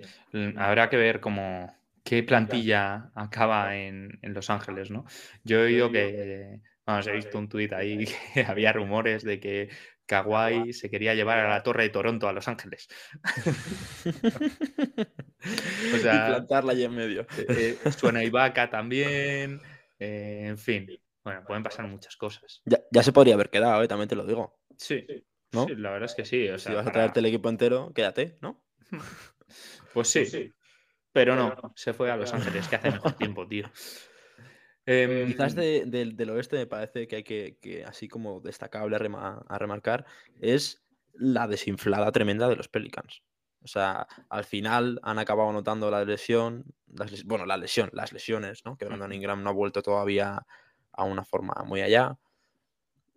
Habrá 0.58 0.90
que 0.90 0.98
ver 0.98 1.20
cómo, 1.20 1.76
qué 2.04 2.24
plantilla 2.24 3.12
acaba 3.16 3.76
en, 3.76 4.20
Los 4.22 4.50
Ángeles, 4.50 4.92
¿no? 4.92 5.06
Yo 5.44 5.60
he 5.60 5.66
oído 5.66 5.92
que, 5.92 6.62
vamos, 6.86 7.08
he 7.08 7.14
visto 7.14 7.38
un 7.38 7.50
tuit 7.50 7.74
ahí 7.74 8.06
que 8.34 8.46
había 8.46 8.74
rumores 8.74 9.24
de 9.24 9.40
que 9.40 9.70
Kawhi 10.06 10.74
se 10.74 10.90
quería 10.90 11.16
llevar 11.16 11.40
a 11.40 11.50
la 11.50 11.64
torre 11.64 11.84
de 11.84 11.90
Toronto 11.90 12.28
a 12.28 12.34
Los 12.34 12.48
Ángeles. 12.48 12.88
o 15.94 15.98
sea, 15.98 16.14
y 16.14 16.32
plantarla 16.32 16.72
allí 16.72 16.84
en 16.84 16.96
medio. 16.96 17.22
Eh, 17.38 17.78
eh, 17.84 17.92
suena 17.92 18.24
Ibaka 18.24 18.70
también, 18.70 19.62
eh, 20.00 20.46
en 20.48 20.58
fin. 20.58 20.88
Bueno, 21.24 21.44
pueden 21.46 21.64
pasar 21.64 21.88
muchas 21.88 22.16
cosas. 22.18 22.62
Ya, 22.66 23.04
se 23.04 23.14
podría 23.14 23.36
haber 23.36 23.50
quedado, 23.50 23.82
¿eh? 23.82 23.88
también 23.88 24.10
te 24.10 24.16
lo 24.16 24.26
digo. 24.26 24.60
Sí, 24.78 25.06
¿no? 25.52 25.68
la 25.70 25.92
verdad 25.92 26.10
es 26.10 26.16
que 26.16 26.26
sí. 26.26 26.48
si 26.58 26.74
vas 26.74 26.88
a 26.88 26.92
traerte 26.92 27.20
el 27.20 27.28
equipo 27.28 27.50
entero, 27.50 27.92
quédate, 27.94 28.38
¿no? 28.42 28.64
Pues 29.94 30.08
sí. 30.08 30.22
Pues 30.22 30.32
sí. 30.32 30.52
Pero 31.14 31.36
no, 31.36 31.56
se 31.76 31.94
fue 31.94 32.10
a 32.10 32.18
Los 32.18 32.34
Ángeles, 32.34 32.68
que 32.68 32.76
hace 32.76 32.90
mejor 32.90 33.14
tiempo, 33.18 33.48
tío. 33.48 33.70
Em, 34.86 35.28
Quizás 35.28 35.56
del 35.56 36.30
oeste 36.32 36.58
me 36.58 36.66
parece 36.66 37.08
que 37.08 37.18
hay 37.18 37.24
que, 37.24 37.86
así 37.86 38.08
como 38.08 38.42
destacable 38.42 38.96
a, 38.96 39.58
remarcar, 39.58 40.06
es 40.42 40.84
la 41.14 41.48
desinflada 41.48 42.12
tremenda 42.12 42.50
de 42.50 42.56
los 42.56 42.68
Pelicans. 42.68 43.22
O 43.64 43.68
sea, 43.68 44.08
al 44.30 44.44
final 44.44 45.00
han 45.04 45.20
acabado 45.20 45.52
notando 45.52 45.90
la 45.90 46.04
lesión, 46.04 46.66
bueno, 47.26 47.46
la 47.46 47.58
lesión, 47.58 47.90
las 47.94 48.12
lesiones, 48.12 48.66
¿no? 48.66 48.78
Que 48.78 48.86
Brandon 48.86 49.14
Ingram 49.14 49.42
no 49.42 49.50
ha 49.50 49.54
vuelto 49.54 49.82
todavía 49.82 50.46
a 50.92 51.04
una 51.04 51.24
forma 51.24 51.54
muy 51.66 51.82
allá. 51.82 52.18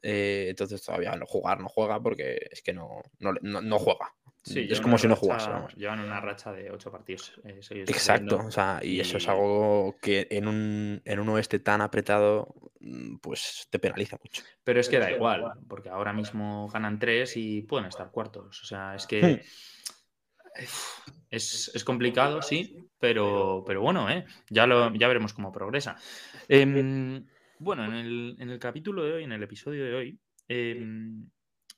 Eh, 0.02 0.46
entonces 0.50 0.82
todavía 0.84 1.16
no 1.16 1.26
jugar, 1.26 1.60
no 1.60 1.68
juega 1.68 2.00
porque 2.00 2.38
es 2.50 2.62
que 2.62 2.72
no, 2.72 3.02
no 3.20 3.78
juega. 3.78 4.14
Sí, 4.46 4.68
es 4.70 4.80
como 4.80 4.96
si 4.96 5.08
no 5.08 5.16
jugase. 5.16 5.50
Llevan 5.76 5.98
una 5.98 6.20
racha 6.20 6.52
de 6.52 6.70
ocho 6.70 6.92
partidos 6.92 7.32
eh, 7.42 7.60
Exacto, 7.88 8.38
o 8.46 8.50
sea, 8.52 8.78
y, 8.80 9.00
eso 9.00 9.16
es 9.16 9.28
algo 9.28 9.96
que 10.00 10.28
en 10.30 10.46
un, 10.46 11.02
en 11.04 11.18
un 11.18 11.28
oeste 11.30 11.58
tan 11.58 11.80
apretado, 11.80 12.54
mm, 12.78 13.16
pues 13.16 13.66
te 13.70 13.80
penaliza 13.80 14.16
mucho. 14.22 14.44
Pero 14.62 14.78
es 14.78 14.88
que 14.88 15.00
da 15.00 15.10
igual, 15.10 15.52
porque 15.66 15.88
ahora 15.88 16.12
mismo 16.12 16.68
ganan 16.68 17.00
tres 17.00 17.36
y 17.36 17.62
pueden 17.62 17.88
estar 17.88 18.12
cuartos. 18.12 18.62
O 18.62 18.64
sea, 18.64 18.94
es 18.94 19.08
que 19.08 19.20
hmm. 19.20 19.40
Es, 21.30 21.84
complicado, 21.84 22.42
sí, 22.42 22.88
pero, 22.98 23.64
pero 23.66 23.82
bueno, 23.82 24.08
¿eh? 24.10 24.24
ya, 24.48 24.66
lo, 24.66 24.92
ya 24.94 25.08
veremos 25.08 25.32
cómo 25.32 25.52
progresa. 25.52 25.96
Em, 26.48 27.26
bueno, 27.58 27.84
en 27.84 28.36
el, 28.38 28.58
capítulo 28.58 29.04
de 29.04 29.12
hoy, 29.14 29.24
en 29.24 29.32
el 29.32 29.42
episodio 29.42 29.84
de 29.84 29.94
hoy, 29.94 30.20
em, 30.48 31.28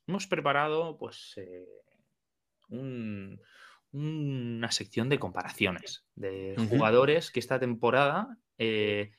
hemos 0.06 0.26
preparado 0.26 0.96
pues 0.98 1.34
eh, 1.36 1.66
una 2.70 4.70
sección 4.70 5.08
de 5.08 5.18
comparaciones 5.18 6.04
de 6.14 6.54
jugadores 6.68 7.30
que 7.30 7.40
esta 7.40 7.58
temporada, 7.58 8.36
eh, 8.58 9.12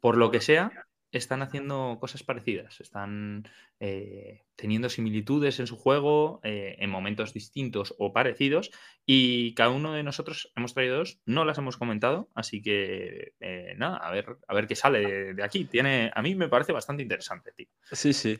por 0.00 0.16
lo 0.16 0.30
que 0.30 0.40
sea, 0.40 0.86
están 1.18 1.42
haciendo 1.42 1.98
cosas 2.00 2.22
parecidas, 2.22 2.80
están 2.80 3.48
eh, 3.80 4.44
teniendo 4.56 4.88
similitudes 4.88 5.60
en 5.60 5.66
su 5.66 5.76
juego 5.76 6.40
eh, 6.42 6.76
en 6.78 6.90
momentos 6.90 7.34
distintos 7.34 7.94
o 7.98 8.12
parecidos 8.12 8.70
y 9.04 9.54
cada 9.54 9.70
uno 9.70 9.92
de 9.92 10.02
nosotros 10.02 10.52
hemos 10.56 10.74
traído 10.74 10.96
dos, 10.98 11.20
no 11.26 11.44
las 11.44 11.58
hemos 11.58 11.76
comentado, 11.76 12.28
así 12.34 12.62
que 12.62 13.34
eh, 13.40 13.74
nada, 13.76 13.98
a 13.98 14.10
ver, 14.10 14.38
a 14.48 14.54
ver 14.54 14.66
qué 14.66 14.74
sale 14.74 15.34
de, 15.34 15.42
aquí. 15.42 15.66
Tiene, 15.66 16.10
a 16.14 16.22
mí 16.22 16.34
me 16.34 16.48
parece 16.48 16.72
bastante 16.72 17.02
interesante, 17.02 17.52
tío. 17.52 17.68
Sí, 17.92 18.12
sí. 18.12 18.38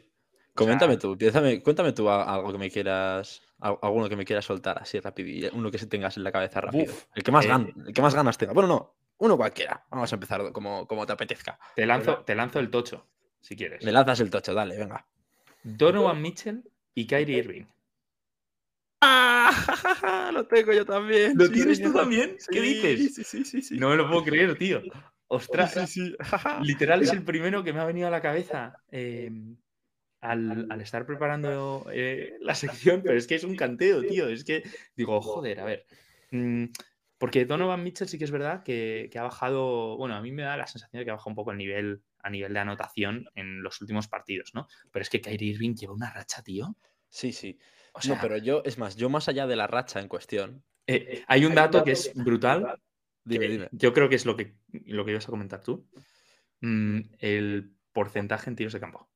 Coméntame 0.55 0.99
tú, 0.99 1.17
cuéntame 1.63 1.93
tú 1.93 2.11
algo 2.11 2.53
que 2.53 2.59
me 2.59 2.71
quieras, 2.71 3.43
alguno 3.59 4.09
que 4.11 4.17
me 4.17 4.27
quieras 4.27 4.45
soltar 4.45 4.79
así 4.79 5.01
rápido, 5.01 5.51
uno 5.55 5.71
que 5.71 5.79
se 5.79 5.87
tengas 5.87 6.19
en 6.19 6.25
la 6.25 6.33
cabeza 6.33 6.61
rápido. 6.61 6.93
el, 7.15 7.23
que 7.23 7.33
más 7.33 7.47
el 7.47 7.93
que 7.95 8.03
más 8.03 8.15
ganas 8.15 8.37
tenga. 8.37 8.53
Bueno, 8.53 8.69
no, 8.69 8.95
uno 9.23 9.37
cualquiera. 9.37 9.85
Vamos 9.89 10.13
a 10.13 10.17
empezar 10.17 10.53
como, 10.53 10.87
como 10.89 11.07
te 11.07 11.13
apetezca. 11.13 11.57
Te 11.77 11.87
lanzo, 11.87 12.19
te 12.25 12.35
lanzo 12.35 12.59
el 12.59 12.71
tocho, 12.71 13.07
si 13.41 13.55
quieres. 13.55 13.85
Me 13.85 13.93
lanzas 13.93 14.19
el 14.19 14.31
tocho, 14.31 14.53
dale, 14.53 14.77
venga. 14.77 15.07
Donovan 15.63 16.21
Mitchell 16.21 16.65
y 16.93 17.07
Kyrie 17.07 17.39
Irving. 17.39 17.65
¡Ah! 19.01 19.53
Lo 20.35 20.45
tengo 20.47 20.73
yo 20.73 20.85
también. 20.85 21.35
¿Lo 21.37 21.49
tienes 21.49 21.81
tú 21.81 21.93
también? 21.93 22.37
¿Qué 22.51 22.61
dices? 22.61 23.15
Sí, 23.15 23.25
sí, 23.25 23.45
sí, 23.45 23.63
sí, 23.63 23.79
No 23.79 23.91
me 23.91 23.97
lo 23.97 24.09
puedo 24.09 24.25
creer, 24.25 24.59
tío. 24.59 24.83
Ostras. 25.29 25.97
Literal 26.63 27.03
es 27.03 27.13
el 27.13 27.23
primero 27.23 27.63
que 27.63 27.73
me 27.73 27.79
ha 27.79 27.85
venido 27.85 28.09
a 28.09 28.11
la 28.11 28.21
cabeza 28.21 28.75
em, 28.91 29.57
al, 30.21 30.81
estar 30.81 31.07
preparando 31.07 31.87
eh, 31.93 32.39
la 32.41 32.57
sección, 32.57 33.03
pero 33.05 33.17
es 33.17 33.29
que 33.29 33.37
es 33.37 33.45
un 33.45 33.55
canteo, 33.55 34.03
tío. 34.03 34.29
Es 34.29 34.43
que 34.43 34.65
digo, 34.97 35.21
joder, 35.21 35.61
a 35.61 35.65
ver. 35.65 35.87
Mm, 36.33 36.65
porque 37.23 37.45
Donovan 37.45 37.85
Mitchell 37.85 38.09
sí 38.09 38.19
que 38.19 38.25
es 38.25 38.33
verdad 38.33 38.65
que, 38.65 39.09
ha 39.15 39.23
bajado, 39.23 39.97
bueno, 39.97 40.17
a 40.17 40.21
mí 40.21 40.33
me 40.33 40.43
da 40.43 40.57
la 40.57 40.67
sensación 40.67 40.99
de 40.99 41.05
que 41.05 41.13
ha 41.13 41.15
bajado 41.15 41.31
un 41.31 41.37
poco 41.37 41.53
el 41.53 41.57
nivel 41.57 42.03
a 42.19 42.29
nivel 42.29 42.53
de 42.53 42.59
anotación 42.59 43.27
en 43.37 43.63
los 43.63 43.81
últimos 43.81 44.09
partidos, 44.09 44.51
¿no? 44.55 44.67
Pero 44.91 45.05
es 45.05 45.09
que 45.09 45.21
Kyrie 45.21 45.53
Irving 45.53 45.77
lleva 45.77 45.93
una 45.93 46.11
racha, 46.11 46.43
tío. 46.43 46.75
Sí, 47.09 47.33
sí. 47.33 47.61
no, 48.09 48.19
pero 48.21 48.39
yo, 48.39 48.63
es 48.65 48.77
más, 48.77 48.97
yo 48.97 49.09
más 49.09 49.29
allá 49.29 49.47
de 49.47 49.55
la 49.55 49.69
racha 49.69 50.01
en 50.01 50.09
cuestión. 50.09 50.65
Eh, 50.89 51.23
hay 51.29 51.45
un 51.45 51.55
dato 51.55 51.85
que 51.85 51.93
es 51.93 52.11
brutal. 52.13 52.83
Dime, 53.23 53.47
dime. 53.47 53.69
Yo 53.71 53.93
creo 53.93 54.09
que 54.09 54.17
es 54.17 54.27
lo 54.27 54.37
que, 54.37 54.57
lo 54.87 55.05
que 55.05 55.13
ibas 55.13 55.29
a 55.29 55.31
comentar 55.31 55.63
tú. 55.63 55.87
Mm, 56.61 57.03
el 57.21 57.73
porcentaje 57.93 58.51
en 58.51 58.57
tiros 58.57 58.73
de 58.73 58.81
campo. 58.81 59.09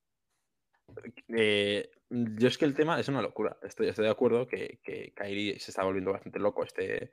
Eh, 1.27 1.91
yo 2.09 2.47
es 2.47 2.57
que 2.57 2.67
el 2.67 2.75
tema 2.75 3.01
es 3.01 3.09
una 3.09 3.21
locura. 3.21 3.59
Estoy, 3.65 3.89
estoy 3.89 4.05
de 4.05 4.13
acuerdo 4.13 4.47
que, 4.47 4.79
que 4.85 5.13
Kyrie 5.13 5.59
se 5.59 5.73
está 5.73 5.83
volviendo 5.83 6.13
bastante 6.13 6.39
loco 6.39 6.63
este, 6.63 7.11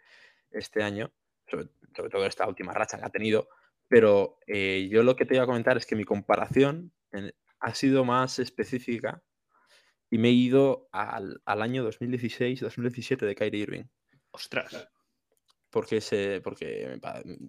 este 0.54 0.84
año, 0.84 1.12
sobre, 1.50 1.68
todo 2.10 2.26
esta 2.26 2.48
última 2.48 2.74
racha 2.74 2.98
que 2.98 3.06
ha 3.06 3.10
tenido, 3.10 3.50
pero 3.88 4.40
eh, 4.48 4.88
yo 4.90 5.04
lo 5.04 5.16
que 5.16 5.26
te 5.26 5.36
iba 5.36 5.44
a 5.44 5.48
comentar 5.48 5.78
es 5.78 5.86
que 5.86 5.96
mi 5.96 6.04
comparación 6.06 6.92
ha 7.60 7.76
sido 7.76 8.06
más 8.06 8.40
específica 8.40 9.24
y 10.10 10.18
me 10.18 10.30
he 10.30 10.32
ido 10.32 10.90
al, 10.92 11.42
año 11.46 11.90
2016-2017 11.90 13.26
de 13.26 13.36
Kyrie 13.36 13.62
Irving. 13.64 13.84
Ostras. 14.32 14.88
Porque, 15.70 16.02
se, 16.02 16.40
porque 16.42 17.00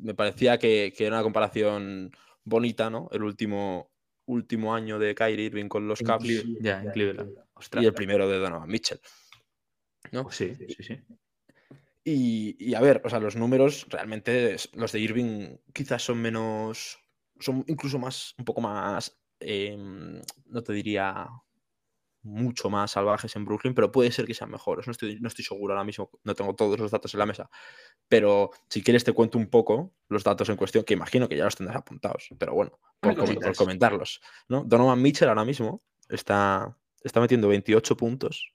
me, 0.00 0.14
parecía 0.14 0.58
que, 0.58 0.94
era 0.98 1.16
una 1.16 1.22
comparación 1.22 2.10
bonita, 2.42 2.88
¿no? 2.88 3.08
El 3.12 3.22
último, 3.22 3.90
último 4.26 4.74
año 4.74 4.98
de 4.98 5.14
Kyrie 5.14 5.46
Irving 5.46 5.68
con 5.68 5.86
los 5.86 6.00
Cavs. 6.00 6.26
Ya, 6.60 6.82
en 6.82 6.90
Cleveland. 6.90 7.36
Y 7.80 7.84
el 7.84 7.92
primero 7.92 8.28
de 8.28 8.38
Donovan 8.38 8.68
Mitchell. 8.68 9.00
¿no? 10.12 10.30
Sí, 10.30 10.54
sí, 10.54 10.82
sí. 10.82 11.00
Y, 12.06 12.74
a 12.74 12.80
ver, 12.80 13.00
o 13.02 13.08
sea, 13.08 13.18
los 13.18 13.34
números 13.34 13.86
realmente, 13.88 14.56
los 14.74 14.92
de 14.92 15.00
Irving 15.00 15.56
quizás 15.72 16.02
son 16.02 16.18
menos, 16.20 16.98
son 17.40 17.64
incluso 17.66 17.98
más, 17.98 18.34
un 18.36 18.44
poco 18.44 18.60
más, 18.60 19.16
em, 19.40 20.20
no 20.46 20.62
te 20.62 20.74
diría 20.74 21.26
mucho 22.24 22.68
más 22.68 22.90
salvajes 22.90 23.34
en 23.36 23.44
Brooklyn, 23.46 23.74
pero 23.74 23.90
puede 23.90 24.10
ser 24.10 24.26
que 24.26 24.34
sean 24.34 24.50
mejores. 24.50 24.86
No 24.86 24.90
estoy, 24.90 25.18
no 25.18 25.28
estoy 25.28 25.44
seguro 25.44 25.72
ahora 25.72 25.84
mismo, 25.84 26.10
no 26.24 26.34
tengo 26.34 26.54
todos 26.54 26.78
los 26.78 26.90
datos 26.90 27.14
en 27.14 27.20
la 27.20 27.26
mesa. 27.26 27.48
Pero 28.08 28.50
si 28.68 28.82
quieres 28.82 29.04
te 29.04 29.12
cuento 29.12 29.38
un 29.38 29.48
poco 29.48 29.94
los 30.08 30.24
datos 30.24 30.48
en 30.50 30.56
cuestión, 30.56 30.84
que 30.84 30.94
imagino 30.94 31.28
que 31.28 31.36
ya 31.36 31.44
los 31.44 31.56
tendrás 31.56 31.78
apuntados, 31.78 32.28
pero 32.38 32.52
bueno, 32.54 32.78
por, 33.00 33.14
comentarlos. 33.56 34.20
¿no? 34.48 34.62
Donovan 34.64 35.00
Mitchell 35.00 35.28
ahora 35.28 35.44
mismo 35.44 35.82
está, 36.08 36.76
está 37.02 37.20
metiendo 37.20 37.48
28 37.48 37.96
puntos 37.96 38.54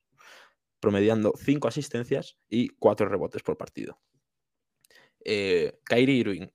promediando 0.79 1.33
5 1.37 1.67
asistencias 1.67 2.37
y 2.49 2.69
4 2.69 3.07
rebotes 3.09 3.43
por 3.43 3.57
partido. 3.57 3.99
Eh, 5.23 5.79
Kyrie 5.85 6.15
Irving, 6.15 6.47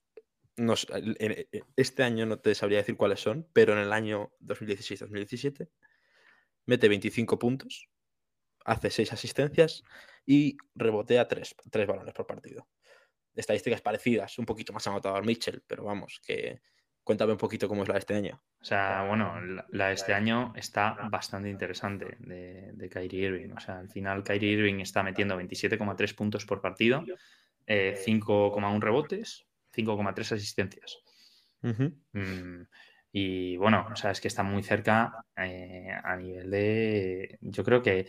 este 1.77 2.03
año 2.03 2.27
no 2.27 2.39
te 2.39 2.55
sabría 2.55 2.79
decir 2.79 2.97
cuáles 2.97 3.21
son, 3.21 3.49
pero 3.53 3.73
en 3.73 3.81
el 3.81 3.93
año 3.93 4.33
2016-2017 4.41 5.69
mete 6.67 6.89
25 6.89 7.39
puntos, 7.39 7.89
hace 8.65 8.91
6 8.91 9.13
asistencias 9.13 9.83
y 10.25 10.57
rebotea 10.75 11.29
3, 11.29 11.55
balones 11.87 12.15
por 12.15 12.27
partido. 12.27 12.69
Estadísticas 13.35 13.83
parecidas, 13.83 14.39
un 14.39 14.47
poquito 14.47 14.73
más 14.73 14.87
anotador 14.87 15.27
Mitchell, 15.27 15.63
pero 15.67 15.85
vamos, 15.85 16.21
que 16.25 16.63
Cuéntame 17.05 17.33
un 17.33 17.39
poquito 17.39 17.69
cómo 17.69 17.83
es 17.83 17.89
la 17.89 17.95
de 17.95 18.01
este 18.01 18.15
año. 18.15 18.41
O 18.61 18.65
sea, 18.65 19.05
bueno, 19.07 19.39
la, 19.71 19.89
de 19.89 19.95
este 19.95 20.15
año 20.15 20.55
está 20.57 20.97
bastante 21.11 21.51
interesante 21.51 22.17
de, 22.19 22.73
de, 22.73 22.89
Kyrie 22.89 23.27
Irving. 23.27 23.51
O 23.55 23.61
sea, 23.61 23.79
al 23.79 23.91
final 23.91 24.25
Kyrie 24.25 24.53
Irving 24.53 24.81
está 24.81 25.03
metiendo 25.03 25.39
27,3 25.39 26.15
puntos 26.15 26.47
por 26.47 26.63
partido, 26.63 27.05
5,1 27.67 28.77
eh, 28.77 28.81
rebotes, 28.81 29.47
5,3 29.77 30.33
asistencias. 30.33 30.99
Mm, 31.61 32.63
y 33.13 33.57
bueno, 33.59 33.87
o 33.93 33.97
sea, 33.97 34.11
es 34.11 34.21
que 34.21 34.29
está 34.29 34.43
muy 34.43 34.63
cerca 34.63 35.27
eh, 35.37 35.91
a 36.03 36.17
nivel 36.17 36.51
de. 36.51 37.39
Yo 37.43 37.65
creo 37.65 37.83
que 37.83 38.07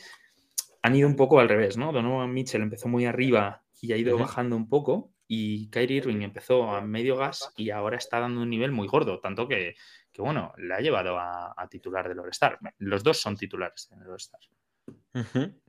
han 0.82 0.96
ido 0.96 1.08
un 1.08 1.16
poco 1.16 1.40
al 1.40 1.50
revés, 1.50 1.78
¿no? 1.78 1.92
Donovan 1.92 2.34
Mitchell 2.34 2.62
empezó 2.62 2.88
muy 2.88 3.06
arriba 3.06 3.64
y 3.82 3.92
ha 3.92 3.98
ido 3.98 4.18
bajando 4.18 4.56
un 4.56 4.70
poco 4.70 5.15
y 5.28 5.70
Kyrie 5.70 5.98
Irving 5.98 6.22
empezó 6.22 6.70
a 6.70 6.82
medio 6.82 7.18
gas 7.18 7.52
y 7.56 7.72
ahora 7.72 7.98
está 7.98 8.20
dando 8.20 8.42
un 8.42 8.50
nivel 8.50 8.72
muy 8.72 8.88
gordo, 8.88 9.20
tanto 9.20 9.48
que, 9.48 9.76
bueno, 10.18 10.54
le 10.58 10.74
ha 10.74 10.82
llevado 10.82 11.18
a, 11.18 11.68
titular 11.70 12.08
del 12.08 12.20
All-Star. 12.20 12.60
Los 12.78 13.04
dos 13.04 13.20
son 13.20 13.36
titulares 13.36 13.90
en 13.92 14.02
el 14.02 14.10
All-Star. 14.10 14.40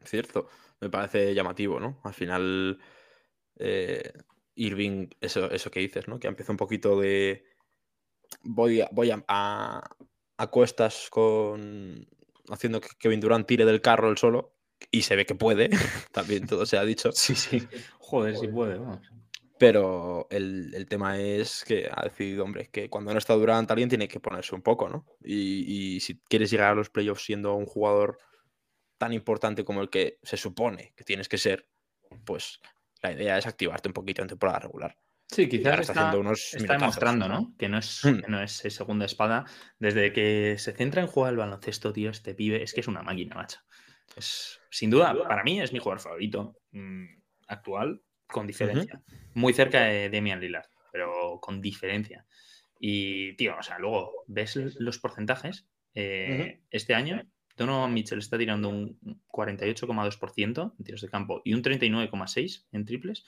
cierto, 0.05 0.49
me 0.81 0.91
parece 0.91 1.35
llamativo, 1.35 1.81
¿no? 1.81 2.01
Al 2.05 2.13
final, 2.13 2.79
eh, 3.59 4.13
Irving, 4.55 5.09
eso, 5.21 5.51
eso 5.51 5.71
que 5.71 5.81
dices, 5.81 6.07
¿no? 6.09 6.19
Que 6.19 6.29
empezó 6.29 6.53
un 6.53 6.59
poquito 6.59 7.01
de. 7.01 7.45
Voy 8.43 8.81
a, 8.83 8.89
voy 8.93 9.11
a, 9.11 9.25
a, 9.29 10.47
cuestas 10.51 11.09
con. 11.11 12.07
haciendo 12.51 12.81
que 12.81 12.89
Kevin 12.99 13.21
Durant 13.21 13.47
tire 13.47 13.65
del 13.65 13.81
carro 13.81 14.11
el 14.11 14.19
solo. 14.19 14.53
Y 14.91 15.03
se 15.03 15.17
ve 15.17 15.25
que 15.25 15.35
puede, 15.35 15.71
también 16.13 16.47
todo 16.47 16.67
se 16.67 16.77
ha 16.77 16.85
dicho. 16.85 17.11
Sí, 17.13 17.35
sí. 17.35 17.67
Joder, 17.99 18.37
si 18.37 18.49
puede, 18.49 18.77
vamos. 18.77 19.01
Pero 19.59 20.27
el, 20.31 20.87
tema 20.89 21.19
es 21.19 21.65
que 21.67 21.89
ha 21.91 22.05
decidido, 22.05 22.45
hombre, 22.45 22.69
que 22.71 22.91
cuando 22.91 23.13
no 23.13 23.19
está 23.19 23.35
Durant 23.35 23.71
alguien 23.71 23.89
tiene 23.89 24.09
que 24.09 24.21
ponerse 24.21 24.55
un 24.55 24.63
poco, 24.63 24.89
¿no? 24.89 25.07
Y, 25.23 25.99
si 26.01 26.21
quieres 26.21 26.51
llegar 26.51 26.73
a 26.73 26.75
los 26.75 26.91
playoffs 26.91 27.25
siendo 27.25 27.55
un 27.55 27.65
jugador 27.65 28.19
tan 28.99 29.13
importante 29.13 29.65
como 29.65 29.81
el 29.81 29.89
que 29.89 30.19
se 30.23 30.37
supone 30.37 30.93
que 30.97 31.05
tienes 31.05 31.29
que 31.29 31.39
ser, 31.39 31.69
pues 32.25 32.61
la 33.03 33.13
idea 33.13 33.39
es 33.39 33.47
activarte 33.47 33.89
un 33.89 33.95
poquito 33.95 34.23
en 34.23 34.29
temporada 34.29 34.59
regular. 34.59 34.97
Sí, 35.29 35.49
quizás 35.49 35.89
está, 35.89 36.17
unos 36.17 36.55
está 36.55 36.75
demostrando, 36.75 37.27
¿no? 37.27 37.55
Que 37.59 37.69
no 37.69 37.79
es, 37.79 38.05
hmm. 38.05 38.23
no 38.29 38.43
es 38.43 38.53
segunda 38.53 39.07
espada. 39.07 39.45
Desde 39.79 40.13
que 40.13 40.57
se 40.59 40.73
centra 40.73 41.03
en 41.03 41.09
jugar 41.09 41.31
al 41.31 41.39
baloncesto, 41.39 41.93
tío, 41.93 42.11
este 42.11 42.35
pibe 42.35 42.63
es 42.63 42.73
que 42.75 42.81
es 42.81 42.89
una 42.89 43.03
máquina, 43.03 43.35
macho. 43.35 43.59
Es, 44.15 44.61
sin 44.71 44.91
duda, 44.91 45.15
para 45.27 45.43
mí 45.43 45.61
es 45.61 45.73
mi 45.73 45.79
jugador 45.79 46.01
favorito 46.01 46.57
mm, 46.71 47.07
actual 47.49 48.03
con 48.27 48.47
diferencia. 48.47 49.03
Muy 49.35 49.53
cerca 49.53 49.85
de 49.85 50.11
Demian 50.11 50.41
Lillard, 50.41 50.69
pero 50.93 51.39
con 51.41 51.61
diferencia. 51.61 52.27
Y, 52.79 53.35
tío, 53.35 53.57
o 53.59 53.63
sea, 53.63 53.79
luego 53.79 54.25
ves 54.27 54.57
los 54.57 54.99
porcentajes. 54.99 55.67
Eh, 55.95 56.61
este 56.71 56.95
año, 56.95 57.23
Donovan 57.57 57.95
Mitchell 57.95 58.19
está 58.19 58.37
tirando 58.37 58.69
un 58.69 58.99
48,2% 59.29 60.75
en 60.79 60.85
tiros 60.85 61.01
de 61.01 61.09
campo 61.09 61.41
y 61.45 61.55
un 61.55 61.63
39,6% 61.63 62.67
en 62.73 62.85
triples. 62.85 63.25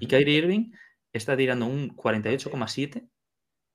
Y 0.00 0.06
Kyrie 0.06 0.36
Irving 0.36 0.72
está 1.12 1.36
tirando 1.36 1.66
un 1.66 1.96
48,7% 1.96 3.08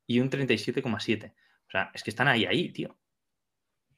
y 0.05 0.19
un 0.19 0.29
37,7%. 0.29 1.33
O 1.33 1.71
sea, 1.71 1.89
es 1.93 2.03
que 2.03 2.09
están 2.11 2.27
ahí, 2.27 2.45
ahí, 2.45 2.71
tío. 2.71 2.99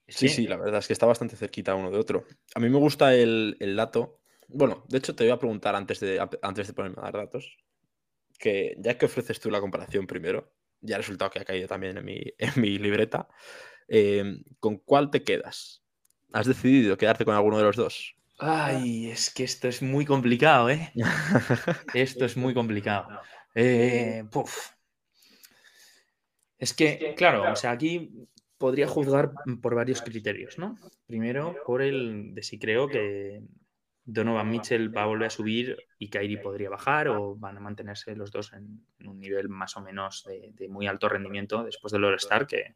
sí, 0.08 0.30
sí, 0.30 0.48
la 0.48 0.56
verdad 0.56 0.80
es 0.80 0.88
que 0.88 0.94
está 0.94 1.06
bastante 1.06 1.36
cerquita 1.36 1.76
uno 1.76 1.92
de 1.92 1.98
otro. 1.98 2.26
A 2.54 2.60
mí 2.60 2.70
me 2.70 2.78
gusta 2.78 3.16
el, 3.16 3.58
el 3.60 3.76
dato 3.76 4.22
Bueno, 4.48 4.86
de 4.88 4.98
hecho 4.98 5.16
te 5.16 5.24
voy 5.24 5.32
a 5.32 5.40
preguntar 5.40 5.76
antes 5.76 6.00
de, 6.00 6.20
antes 6.42 6.68
de 6.68 6.74
ponerme 6.74 6.98
a 7.00 7.06
dar 7.06 7.14
datos, 7.14 7.58
que 8.38 8.76
ya 8.80 8.98
que 8.98 9.06
ofreces 9.06 9.40
tú 9.40 9.50
la 9.50 9.62
comparación 9.62 10.08
primero, 10.08 10.54
ya 10.82 10.96
ha 10.96 11.00
resultado 11.00 11.32
que 11.32 11.40
ha 11.40 11.46
caído 11.46 11.68
también 11.68 11.98
en 11.98 12.06
mi, 12.06 12.22
en 12.38 12.62
mi 12.62 12.78
libreta, 12.78 13.28
em, 13.88 14.44
¿con 14.60 14.78
cuál 14.78 15.10
te 15.10 15.24
quedas? 15.24 15.84
¿Has 16.34 16.48
decidido 16.48 16.98
quedarte 16.98 17.26
con 17.26 17.36
alguno 17.36 17.58
de 17.58 17.64
los 17.64 17.76
dos? 17.76 18.16
Ay, 18.38 19.10
es 19.10 19.34
que 19.34 19.46
esto 19.46 19.70
es 19.70 19.82
muy 19.82 20.06
complicado, 20.06 20.70
¿eh? 20.70 20.92
esto 21.94 22.26
es 22.26 22.36
muy 22.36 22.54
complicado. 22.54 23.08
Eh, 23.54 24.26
es 26.58 26.74
que, 26.74 27.16
claro, 27.16 27.52
o 27.52 27.56
sea, 27.56 27.72
aquí 27.72 28.28
podría 28.58 28.88
juzgar 28.88 29.32
por 29.62 29.76
varios 29.76 30.02
criterios, 30.02 30.58
¿no? 30.58 30.78
Primero, 31.06 31.56
por 31.66 31.82
el 31.82 32.34
de 32.34 32.44
si 32.44 32.60
creo 32.60 32.88
que 32.88 33.42
Donovan 34.06 34.50
Mitchell 34.50 34.96
va 34.96 35.04
a 35.04 35.08
volver 35.08 35.28
a 35.28 35.32
subir 35.32 35.76
y 35.98 36.10
Kyrie 36.10 36.38
podría 36.38 36.70
bajar 36.70 37.08
o 37.08 37.36
van 37.36 37.58
a 37.58 37.60
mantenerse 37.60 38.16
los 38.16 38.32
dos 38.32 38.54
en, 38.54 38.86
un 39.04 39.20
nivel 39.20 39.50
más 39.50 39.76
o 39.78 39.82
menos 39.82 40.24
de, 40.26 40.70
muy 40.70 40.86
alto 40.86 41.10
rendimiento 41.10 41.64
después 41.64 41.92
del 41.92 42.04
All-Star, 42.04 42.46
que, 42.46 42.76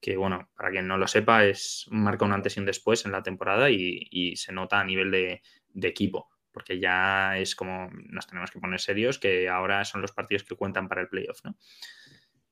que, 0.00 0.16
bueno, 0.16 0.50
para 0.56 0.72
quien 0.72 0.88
no 0.88 0.98
lo 0.98 1.06
sepa, 1.06 1.44
es 1.44 1.86
marca 1.90 2.24
un 2.24 2.32
antes 2.32 2.56
y 2.56 2.60
un 2.60 2.66
después 2.66 3.06
en 3.06 3.12
la 3.12 3.22
temporada 3.22 3.70
y, 3.70 4.34
se 4.36 4.52
nota 4.52 4.80
a 4.80 4.84
nivel 4.84 5.12
de, 5.12 5.42
equipo, 5.88 6.30
porque 6.50 6.80
ya 6.80 7.38
es 7.38 7.54
como 7.54 7.88
nos 7.92 8.26
tenemos 8.26 8.50
que 8.50 8.58
poner 8.58 8.80
serios, 8.80 9.20
que 9.20 9.48
ahora 9.48 9.84
son 9.84 10.02
los 10.02 10.10
partidos 10.10 10.42
que 10.42 10.56
cuentan 10.56 10.88
para 10.88 11.02
el 11.02 11.08
playoff, 11.08 11.44
¿no? 11.44 11.56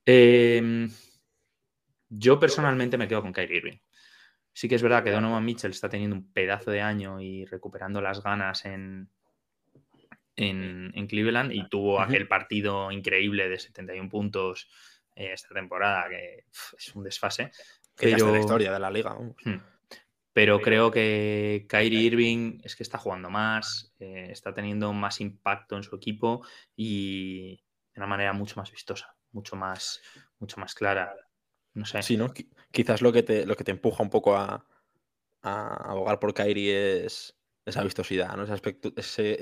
Em, 0.05 0.89
yo 2.07 2.39
personalmente 2.39 2.97
me 2.97 3.07
quedo 3.09 3.23
con 3.23 3.33
Kyrie 3.33 3.57
Irving. 3.57 3.79
Sí 4.55 4.69
que 4.69 4.75
es 4.75 4.81
verdad 4.81 5.03
que 5.03 5.11
Donovan 5.11 5.43
Mitchell 5.43 5.71
está 5.71 5.89
teniendo 5.89 6.15
un 6.15 6.31
pedazo 6.31 6.71
de 6.71 6.79
año 6.79 7.19
y 7.19 7.43
recuperando 7.43 7.99
las 7.99 8.23
ganas 8.23 8.63
en, 8.63 9.09
en, 10.37 11.07
Cleveland 11.07 11.51
y 11.51 11.67
tuvo 11.67 11.99
aquel 11.99 12.29
partido 12.29 12.89
increíble 12.89 13.49
de 13.49 13.59
71 13.59 14.09
puntos 14.09 14.69
eh, 15.13 15.33
esta 15.33 15.53
temporada, 15.53 16.07
que 16.07 16.45
es 16.77 16.95
un 16.95 17.03
desfase. 17.03 17.51
Pero... 17.97 18.31
la 18.31 18.39
historia 18.39 18.71
de 18.71 18.79
la 18.79 18.89
liga. 18.89 19.13
Hmm. 19.43 19.59
Pero 20.31 20.61
creo 20.61 20.89
que 20.89 21.65
Kyrie 21.67 22.03
Irving 22.03 22.59
es 22.63 22.77
que 22.77 22.83
está 22.83 22.97
jugando 22.97 23.29
más, 23.29 23.93
eh, 23.99 24.29
está 24.31 24.53
teniendo 24.53 24.93
más 24.93 25.19
impacto 25.19 25.75
en 25.75 25.83
su 25.83 25.97
equipo 25.97 26.45
y 26.77 27.57
de 27.93 27.99
una 27.99 28.07
manera 28.07 28.31
mucho 28.31 28.55
más 28.55 28.71
vistosa, 28.71 29.17
mucho 29.33 29.57
más, 29.57 30.01
mucho 30.39 30.61
más 30.61 30.73
clara. 30.75 31.13
No 31.73 31.85
sé. 31.85 32.01
Sí, 32.03 32.15
¿no? 32.15 32.33
Quizás 32.75 33.01
lo 33.01 33.13
que 33.13 33.23
te, 33.23 33.45
lo 33.45 33.55
que 33.55 33.63
te 33.63 33.71
empuja 33.71 34.03
un 34.03 34.09
poco 34.09 34.35
a, 34.35 34.67
abogar 35.41 36.19
por 36.19 36.33
Kairi 36.33 36.69
es 36.69 37.37
esa 37.65 37.83
vistosidad, 37.83 38.35
¿no? 38.35 38.43
Ese 38.43 38.51
aspecto, 38.51 38.91
ese, 38.97 39.41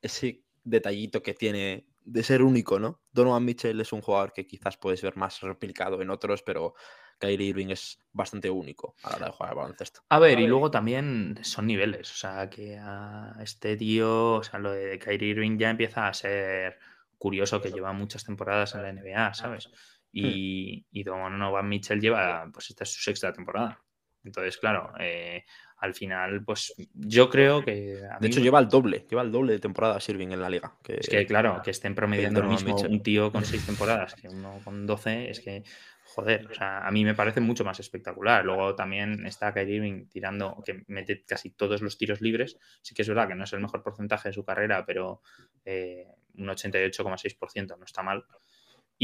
ese, 0.00 0.44
detallito 0.62 1.20
que 1.20 1.34
tiene 1.34 1.88
de 2.04 2.22
ser 2.22 2.42
único, 2.42 2.78
¿no? 2.78 3.02
Donovan 3.10 3.44
Mitchell 3.44 3.80
es 3.80 3.92
un 3.92 4.02
jugador 4.02 4.32
que 4.32 4.46
quizás 4.46 4.76
puedes 4.76 5.02
ver 5.02 5.16
más 5.16 5.40
replicado 5.40 6.00
en 6.00 6.10
otros, 6.10 6.44
pero 6.44 6.74
Kyrie 7.18 7.48
Irving 7.48 7.70
es 7.70 7.98
bastante 8.12 8.48
único 8.48 8.94
a 9.02 9.10
la 9.10 9.16
hora 9.16 9.26
de 9.26 9.32
jugar 9.32 9.50
al 9.50 9.56
baloncesto. 9.56 10.02
A 10.10 10.20
ver, 10.20 10.38
y 10.38 10.46
luego 10.46 10.70
también 10.70 11.40
son 11.42 11.66
niveles, 11.66 12.08
o 12.12 12.14
sea, 12.14 12.48
que 12.48 12.78
a 12.78 13.34
este 13.42 13.76
tío, 13.76 14.34
o 14.34 14.42
sea, 14.44 14.60
lo 14.60 14.70
de 14.70 14.96
Kyrie 15.00 15.30
Irving 15.30 15.58
ya 15.58 15.70
empieza 15.70 16.06
a 16.06 16.14
ser 16.14 16.78
curioso 17.18 17.60
que 17.60 17.72
lleva 17.72 17.92
muchas 17.92 18.24
temporadas 18.24 18.76
en 18.76 18.82
la 18.82 18.92
NBA, 18.92 19.34
¿sabes? 19.34 19.68
Hmm. 20.12 20.26
Y, 20.26 20.86
y 20.90 21.02
Donovan 21.02 21.68
Mitchell 21.68 22.00
lleva, 22.00 22.48
pues 22.52 22.70
esta 22.70 22.84
es 22.84 22.92
su 22.92 23.02
sexta 23.02 23.32
temporada. 23.32 23.82
Entonces, 24.24 24.56
claro, 24.56 24.92
eh, 25.00 25.44
al 25.78 25.94
final, 25.94 26.44
pues 26.44 26.74
yo 26.94 27.28
creo 27.28 27.64
que. 27.64 28.00
de 28.20 28.26
hecho, 28.26 28.40
lleva 28.40 28.60
el 28.60 28.68
doble, 28.68 29.04
lleva 29.10 29.22
el 29.22 29.32
doble 29.32 29.54
de 29.54 29.58
temporadas 29.58 30.08
Irving 30.08 30.28
en 30.28 30.40
la 30.40 30.48
liga. 30.48 30.76
es 30.86 31.08
que, 31.08 31.26
claro, 31.26 31.60
que 31.64 31.72
estén 31.72 31.94
promediando 31.94 32.40
lo 32.40 32.48
mismo 32.48 32.76
un 32.76 33.02
tío 33.02 33.32
con 33.32 33.44
seis 33.44 33.66
temporadas 33.66 34.14
que 34.14 34.28
uno 34.28 34.60
con 34.62 34.86
doce, 34.86 35.28
es 35.28 35.40
que, 35.40 35.64
joder, 36.04 36.46
o 36.46 36.54
sea, 36.54 36.86
a 36.86 36.90
mí 36.92 37.04
me 37.04 37.14
parece 37.14 37.40
mucho 37.40 37.64
más 37.64 37.80
espectacular. 37.80 38.44
Luego 38.44 38.76
también 38.76 39.26
está 39.26 39.52
Kyrie 39.52 39.76
Irving 39.76 40.06
tirando, 40.06 40.62
que 40.64 40.84
mete 40.86 41.24
casi 41.24 41.50
todos 41.50 41.82
los 41.82 41.98
tiros 41.98 42.20
libres. 42.20 42.58
Sí 42.80 42.94
que 42.94 43.02
es 43.02 43.08
verdad 43.08 43.26
que 43.26 43.34
no 43.34 43.42
es 43.42 43.52
el 43.52 43.60
mejor 43.60 43.82
porcentaje 43.82 44.28
de 44.28 44.34
su 44.34 44.44
carrera, 44.44 44.84
pero 44.86 45.20
eh, 45.64 46.06
un 46.36 46.46
88,6% 46.46 47.76
no 47.76 47.84
está 47.84 48.04
mal 48.04 48.24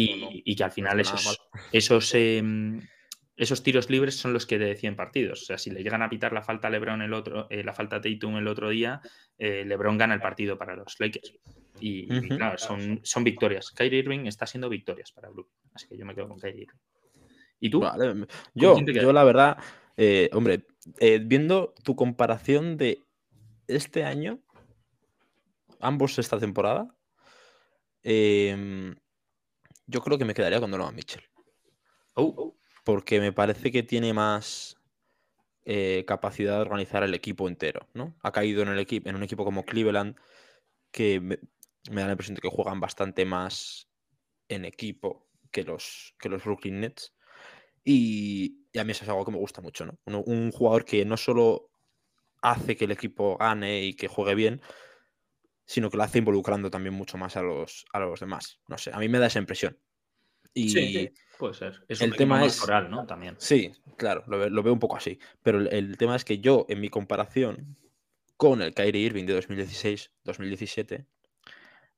y, 0.00 0.54
que 0.54 0.64
al 0.64 0.70
final 0.70 1.00
esos, 1.00 1.40
esos, 1.72 2.14
em, 2.14 2.80
esos, 3.36 3.62
tiros 3.64 3.90
libres 3.90 4.16
son 4.16 4.32
los 4.32 4.46
que 4.46 4.58
deciden 4.58 4.94
partidos. 4.94 5.42
O 5.42 5.44
sea, 5.44 5.58
si 5.58 5.70
le 5.70 5.82
llegan 5.82 6.02
a 6.02 6.08
pitar 6.08 6.32
la 6.32 6.42
falta 6.42 6.68
a 6.68 6.70
LeBron 6.70 7.02
el 7.02 7.12
otro, 7.12 7.48
eh, 7.50 7.64
la 7.64 7.72
falta 7.72 7.96
a 7.96 8.00
Tatum 8.00 8.36
el 8.36 8.46
otro 8.46 8.68
día, 8.68 9.00
eh, 9.38 9.64
LeBron 9.66 9.98
gana 9.98 10.14
el 10.14 10.20
partido 10.20 10.56
para 10.56 10.76
los 10.76 10.94
Lakers. 11.00 11.34
Y, 11.80 12.06
claro, 12.28 12.58
son, 12.58 13.00
son 13.02 13.24
victorias. 13.24 13.72
Kyrie 13.72 14.00
Irving 14.00 14.26
está 14.26 14.46
siendo 14.46 14.68
victorias 14.68 15.10
para 15.12 15.30
Blue. 15.30 15.48
Así 15.74 15.88
que 15.88 15.96
yo 15.96 16.06
me 16.06 16.14
quedo 16.14 16.28
con 16.28 16.38
Kyrie 16.38 16.62
Irving. 16.62 16.78
¿Y 17.60 17.70
tú? 17.70 17.82
Yo, 18.54 18.78
yo 18.80 19.12
la 19.12 19.24
verdad, 19.24 19.58
eh, 19.96 20.30
hombre, 20.32 20.64
viendo 21.22 21.74
tu 21.82 21.96
comparación 21.96 22.76
de 22.76 23.02
este 23.66 24.04
año, 24.04 24.40
ambos 25.80 26.18
esta 26.20 26.38
temporada, 26.38 26.88
eh, 28.04 28.94
yo 29.88 30.02
creo 30.02 30.18
que 30.18 30.24
me 30.24 30.34
quedaría 30.34 30.60
con 30.60 30.70
Donovan 30.70 30.94
Mitchell. 30.94 31.24
Oh. 32.14 32.54
Porque 32.84 33.20
me 33.20 33.32
parece 33.32 33.72
que 33.72 33.82
tiene 33.82 34.12
más 34.12 34.76
eh, 35.64 36.04
capacidad 36.06 36.54
de 36.54 36.60
organizar 36.60 37.02
el 37.02 37.14
equipo 37.14 37.48
entero, 37.48 37.88
¿no? 37.94 38.14
Ha 38.22 38.30
caído 38.30 38.62
en, 38.62 38.68
el 38.68 38.78
equipo, 38.78 39.08
en 39.08 39.16
un 39.16 39.22
equipo 39.22 39.44
como 39.44 39.64
Cleveland 39.64 40.16
que 40.90 41.20
me, 41.20 41.36
da 41.90 42.06
la 42.06 42.12
impresión 42.12 42.34
de 42.34 42.40
que 42.40 42.48
juegan 42.48 42.80
bastante 42.80 43.24
más 43.24 43.88
en 44.48 44.64
equipo 44.64 45.26
que 45.50 45.64
los, 45.64 46.14
que 46.18 46.28
los 46.28 46.44
Brooklyn 46.44 46.80
Nets. 46.80 47.14
Y, 47.84 48.66
a 48.78 48.84
mí 48.84 48.92
eso 48.92 49.04
es 49.04 49.10
algo 49.10 49.24
que 49.24 49.32
me 49.32 49.38
gusta 49.38 49.60
mucho, 49.60 49.86
¿no? 49.86 49.98
un, 50.06 50.52
jugador 50.52 50.84
que 50.84 51.04
no 51.04 51.16
solo 51.16 51.70
hace 52.42 52.76
que 52.76 52.84
el 52.84 52.92
equipo 52.92 53.36
gane 53.38 53.82
y 53.82 53.94
que 53.94 54.08
juegue 54.08 54.34
bien, 54.34 54.60
sino 55.68 55.90
que 55.90 55.98
lo 55.98 56.02
hace 56.02 56.18
involucrando 56.18 56.70
también 56.70 56.94
mucho 56.94 57.18
más 57.18 57.36
a 57.36 57.42
los, 57.42 57.84
a 57.92 58.00
los 58.00 58.20
demás. 58.20 58.58
No 58.68 58.78
sé, 58.78 58.90
a 58.90 58.98
mí 58.98 59.06
me 59.06 59.18
da 59.18 59.26
esa 59.26 59.38
impresión. 59.38 59.78
Y 60.54 60.70
sí, 60.70 61.12
puede 61.38 61.52
ser. 61.52 61.84
Es 61.88 62.00
el 62.00 62.16
tema 62.16 62.42
es 62.42 62.62
oral, 62.62 62.90
¿no? 62.90 63.06
También. 63.06 63.36
Sí, 63.38 63.74
claro, 63.98 64.24
lo, 64.26 64.62
veo 64.62 64.72
un 64.72 64.78
poco 64.78 64.96
así. 64.96 65.18
Pero 65.42 65.60
el, 65.60 65.98
tema 65.98 66.16
es 66.16 66.24
que 66.24 66.38
yo, 66.38 66.64
en 66.70 66.80
mi 66.80 66.88
comparación 66.88 67.76
con 68.38 68.62
el 68.62 68.72
Kyrie 68.72 69.02
Irving 69.02 69.26
de 69.26 69.38
2016-2017, 69.38 71.04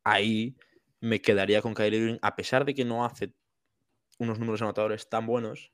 ahí 0.02 0.56
me 0.98 1.20
quedaría 1.20 1.62
con 1.62 1.72
Kyrie 1.72 2.00
Irving, 2.00 2.18
a 2.22 2.34
pesar 2.34 2.64
de 2.64 2.74
que 2.74 2.84
no 2.84 3.04
hace 3.04 3.34
unos 4.18 4.40
números 4.40 4.62
anotadores 4.62 5.08
tan 5.08 5.26
buenos, 5.26 5.70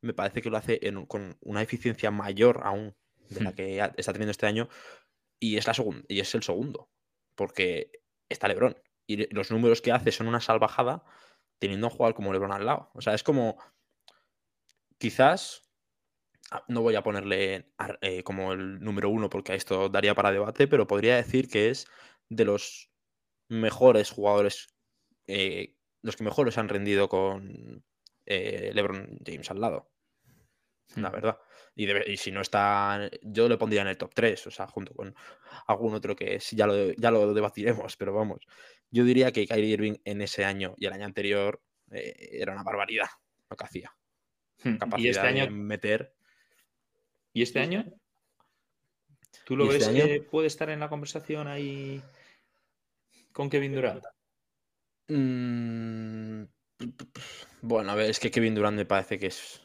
me 0.00 0.12
parece 0.12 0.42
que 0.42 0.50
lo 0.50 0.56
hace 0.56 0.80
con 1.06 1.36
una 1.40 1.62
eficiencia 1.62 2.10
mayor 2.10 2.62
aún 2.64 2.96
de 3.28 3.42
la 3.42 3.50
hmm. 3.50 3.54
que 3.54 3.78
está 3.96 4.12
teniendo 4.12 4.32
este 4.32 4.46
año 4.46 4.68
y 5.38 5.56
es, 5.56 5.68
la 5.68 5.74
y 6.08 6.18
es 6.18 6.34
el 6.34 6.42
segundo 6.42 6.88
porque 7.34 7.90
está 8.28 8.48
Lebron. 8.48 8.76
Y 9.06 9.32
los 9.34 9.50
números 9.50 9.82
que 9.82 9.92
hace 9.92 10.12
son 10.12 10.28
una 10.28 10.40
salvajada 10.40 11.04
teniendo 11.58 11.86
a 11.86 11.90
un 11.90 11.96
jugador 11.96 12.14
como 12.14 12.32
Lebron 12.32 12.52
al 12.52 12.66
lado. 12.66 12.90
O 12.94 13.00
sea, 13.00 13.14
es 13.14 13.22
como. 13.22 13.58
Quizás. 14.98 15.62
Ah, 16.50 16.64
no 16.68 16.82
voy 16.82 16.96
a 16.96 17.02
ponerle 17.02 17.72
eh, 18.02 18.22
como 18.24 18.52
el 18.52 18.80
número 18.80 19.08
uno 19.08 19.30
porque 19.30 19.54
esto 19.54 19.88
daría 19.88 20.14
para 20.14 20.32
debate, 20.32 20.68
pero 20.68 20.86
podría 20.86 21.16
decir 21.16 21.48
que 21.48 21.70
es 21.70 21.86
de 22.28 22.44
los 22.44 22.90
mejores 23.48 24.10
jugadores, 24.10 24.68
eh, 25.26 25.76
los 26.02 26.16
que 26.16 26.24
mejores 26.24 26.58
han 26.58 26.68
rendido 26.68 27.08
con 27.08 27.84
eh, 28.26 28.70
LeBron 28.74 29.18
James 29.24 29.50
al 29.50 29.60
lado. 29.60 29.91
La 30.96 31.08
hmm. 31.08 31.12
verdad. 31.12 31.38
Y, 31.74 32.16
si 32.16 32.30
no 32.30 32.42
está, 32.42 33.08
yo 33.22 33.48
le 33.48 33.56
pondría 33.56 33.82
en 33.82 33.88
el 33.88 33.96
top 33.96 34.12
3, 34.14 34.46
o 34.46 34.50
sea, 34.50 34.66
junto 34.66 34.94
con 34.94 35.14
algún 35.66 35.94
otro 35.94 36.14
que 36.14 36.38
ya 36.52 36.66
lo, 36.66 36.92
ya 36.92 37.10
lo 37.10 37.32
debatiremos, 37.32 37.96
pero 37.96 38.12
vamos. 38.12 38.46
Yo 38.90 39.04
diría 39.04 39.32
que 39.32 39.46
Kyrie 39.46 39.70
Irving 39.70 39.94
en 40.04 40.20
ese 40.20 40.44
año 40.44 40.74
y 40.76 40.86
el 40.86 40.92
año 40.92 41.06
anterior 41.06 41.62
eh, 41.90 42.14
era 42.32 42.52
una 42.52 42.62
barbaridad 42.62 43.08
lo 43.48 43.56
que 43.56 43.64
hacía. 43.64 43.94
Hmm, 44.62 44.76
Capacidad 44.76 45.04
¿Y 45.04 45.08
este 45.08 45.26
año? 45.26 45.44
de 45.44 45.50
meter. 45.50 46.14
¿Y 47.32 47.42
este 47.42 47.60
año? 47.60 47.84
¿Tú 49.44 49.56
lo 49.56 49.66
ves 49.66 49.86
este 49.86 49.92
que 49.94 50.20
puede 50.22 50.46
estar 50.46 50.68
en 50.68 50.80
la 50.80 50.88
conversación 50.88 51.48
ahí 51.48 52.02
con 53.32 53.48
Kevin 53.48 53.74
Durant? 53.74 54.04
Mm, 55.08 56.44
bueno, 57.62 57.92
a 57.92 57.94
ver, 57.94 58.10
es 58.10 58.20
que 58.20 58.30
Kevin 58.30 58.54
Durant 58.54 58.76
me 58.76 58.84
parece 58.84 59.18
que 59.18 59.26
es 59.28 59.61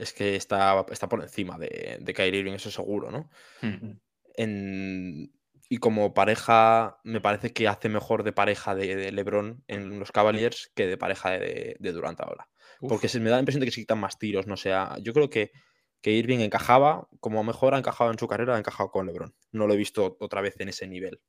es 0.00 0.12
que 0.12 0.36
está, 0.36 0.84
está 0.90 1.08
por 1.08 1.22
encima 1.22 1.58
de, 1.58 1.98
de 2.00 2.14
Kyrie 2.14 2.40
Irving, 2.40 2.52
eso 2.52 2.70
seguro, 2.70 3.10
¿no? 3.10 3.30
Hmm. 3.62 5.24
y 5.68 5.76
como 5.78 6.14
pareja, 6.14 6.98
me 7.04 7.20
parece 7.20 7.52
que 7.52 7.68
hace 7.68 7.88
mejor 7.88 8.22
de 8.22 8.32
pareja 8.32 8.74
de, 8.74 9.12
LeBron 9.12 9.62
en 9.68 9.98
los 9.98 10.12
Cavaliers 10.12 10.72
que 10.74 10.86
de 10.86 10.96
pareja 10.96 11.30
de, 11.30 11.76
Durant 11.80 12.20
ahora. 12.20 12.48
Porque 12.80 13.08
se 13.08 13.20
me 13.20 13.28
da 13.28 13.36
la 13.36 13.40
impresión 13.40 13.60
de 13.60 13.66
que 13.66 13.72
se 13.72 13.80
quitan 13.80 14.00
más 14.00 14.18
tiros, 14.18 14.46
no 14.46 14.56
sea. 14.56 14.96
Yo 15.02 15.12
creo 15.12 15.28
que 15.28 15.52
que 16.00 16.12
Irving 16.12 16.38
encajaba, 16.38 17.08
como 17.20 17.44
mejor 17.44 17.74
ha 17.74 17.78
encajado 17.78 18.10
en 18.10 18.18
su 18.18 18.26
carrera, 18.26 18.56
ha 18.56 18.58
encajado 18.58 18.90
con 18.90 19.06
LeBron. 19.06 19.34
No 19.52 19.66
lo 19.66 19.74
he 19.74 19.76
visto 19.76 20.16
otra 20.20 20.40
vez 20.40 20.58
en 20.60 20.68
ese 20.68 20.86
nivel. 20.86 21.20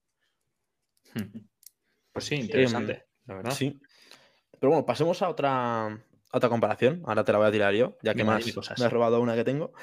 Pues 2.13 2.25
sí, 2.25 2.35
interesante, 2.35 2.93
Em, 2.93 3.01
la 3.25 3.35
verdad. 3.35 3.51
Sí. 3.51 3.81
Pero 4.59 4.71
bueno, 4.71 4.85
pasemos 4.85 5.21
a 5.21 5.29
otra, 5.29 6.05
otra 6.31 6.49
comparación. 6.49 7.01
Ahora 7.05 7.23
te 7.23 7.31
la 7.31 7.37
voy 7.39 7.47
a 7.47 7.51
tirar 7.51 7.73
yo, 7.73 7.97
ya 8.03 8.13
que 8.13 8.23
más 8.23 8.45
me 8.79 8.85
has 8.85 8.91
robado 8.93 9.21
una 9.21 9.35
que 9.35 9.43
tengo. 9.43 9.73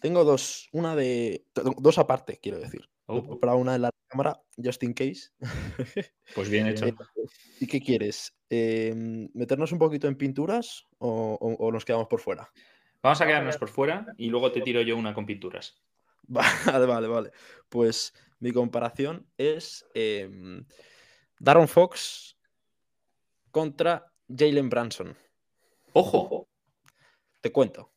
Tengo 0.00 0.24
dos, 0.24 0.68
una 0.72 0.96
de. 0.96 1.44
Dos 1.78 1.98
aparte, 1.98 2.38
quiero 2.42 2.58
decir. 2.58 2.88
Oh, 3.06 3.18
He 3.18 3.22
preparado 3.22 3.58
una 3.58 3.74
en 3.74 3.82
la 3.82 3.90
cámara, 4.08 4.40
just 4.56 4.82
in 4.82 4.94
case. 4.94 5.30
pues 6.34 6.48
bien 6.48 6.66
hecho. 6.68 6.86
Eh, 6.86 6.94
¿Y 7.60 7.66
qué 7.66 7.80
quieres? 7.80 8.34
Em, 8.50 9.28
¿Meternos 9.34 9.70
un 9.72 9.78
poquito 9.78 10.08
en 10.08 10.16
pinturas 10.16 10.86
o, 10.98 11.36
o- 11.40 11.66
o 11.66 11.72
nos 11.72 11.84
quedamos 11.84 12.08
por 12.08 12.20
fuera? 12.20 12.50
Vamos 13.02 13.20
a 13.20 13.26
quedarnos 13.26 13.56
por 13.58 13.68
fuera 13.68 14.06
y 14.16 14.28
luego 14.28 14.52
te 14.52 14.60
tiro 14.60 14.80
yo 14.82 14.96
una 14.96 15.14
con 15.14 15.26
pinturas. 15.26 15.80
Vale, 16.28 16.86
vale, 16.86 17.08
vale. 17.08 17.30
Pues 17.68 18.14
mi 18.38 18.52
comparación 18.52 19.26
es 19.36 19.84
em, 19.94 20.64
Darren 21.40 21.66
Fox 21.68 22.36
contra 23.50 24.06
Jalen 24.28 24.68
Branson. 24.68 25.16
¡Ojo! 25.94 26.48
Te 27.40 27.52
cuento. 27.52 27.92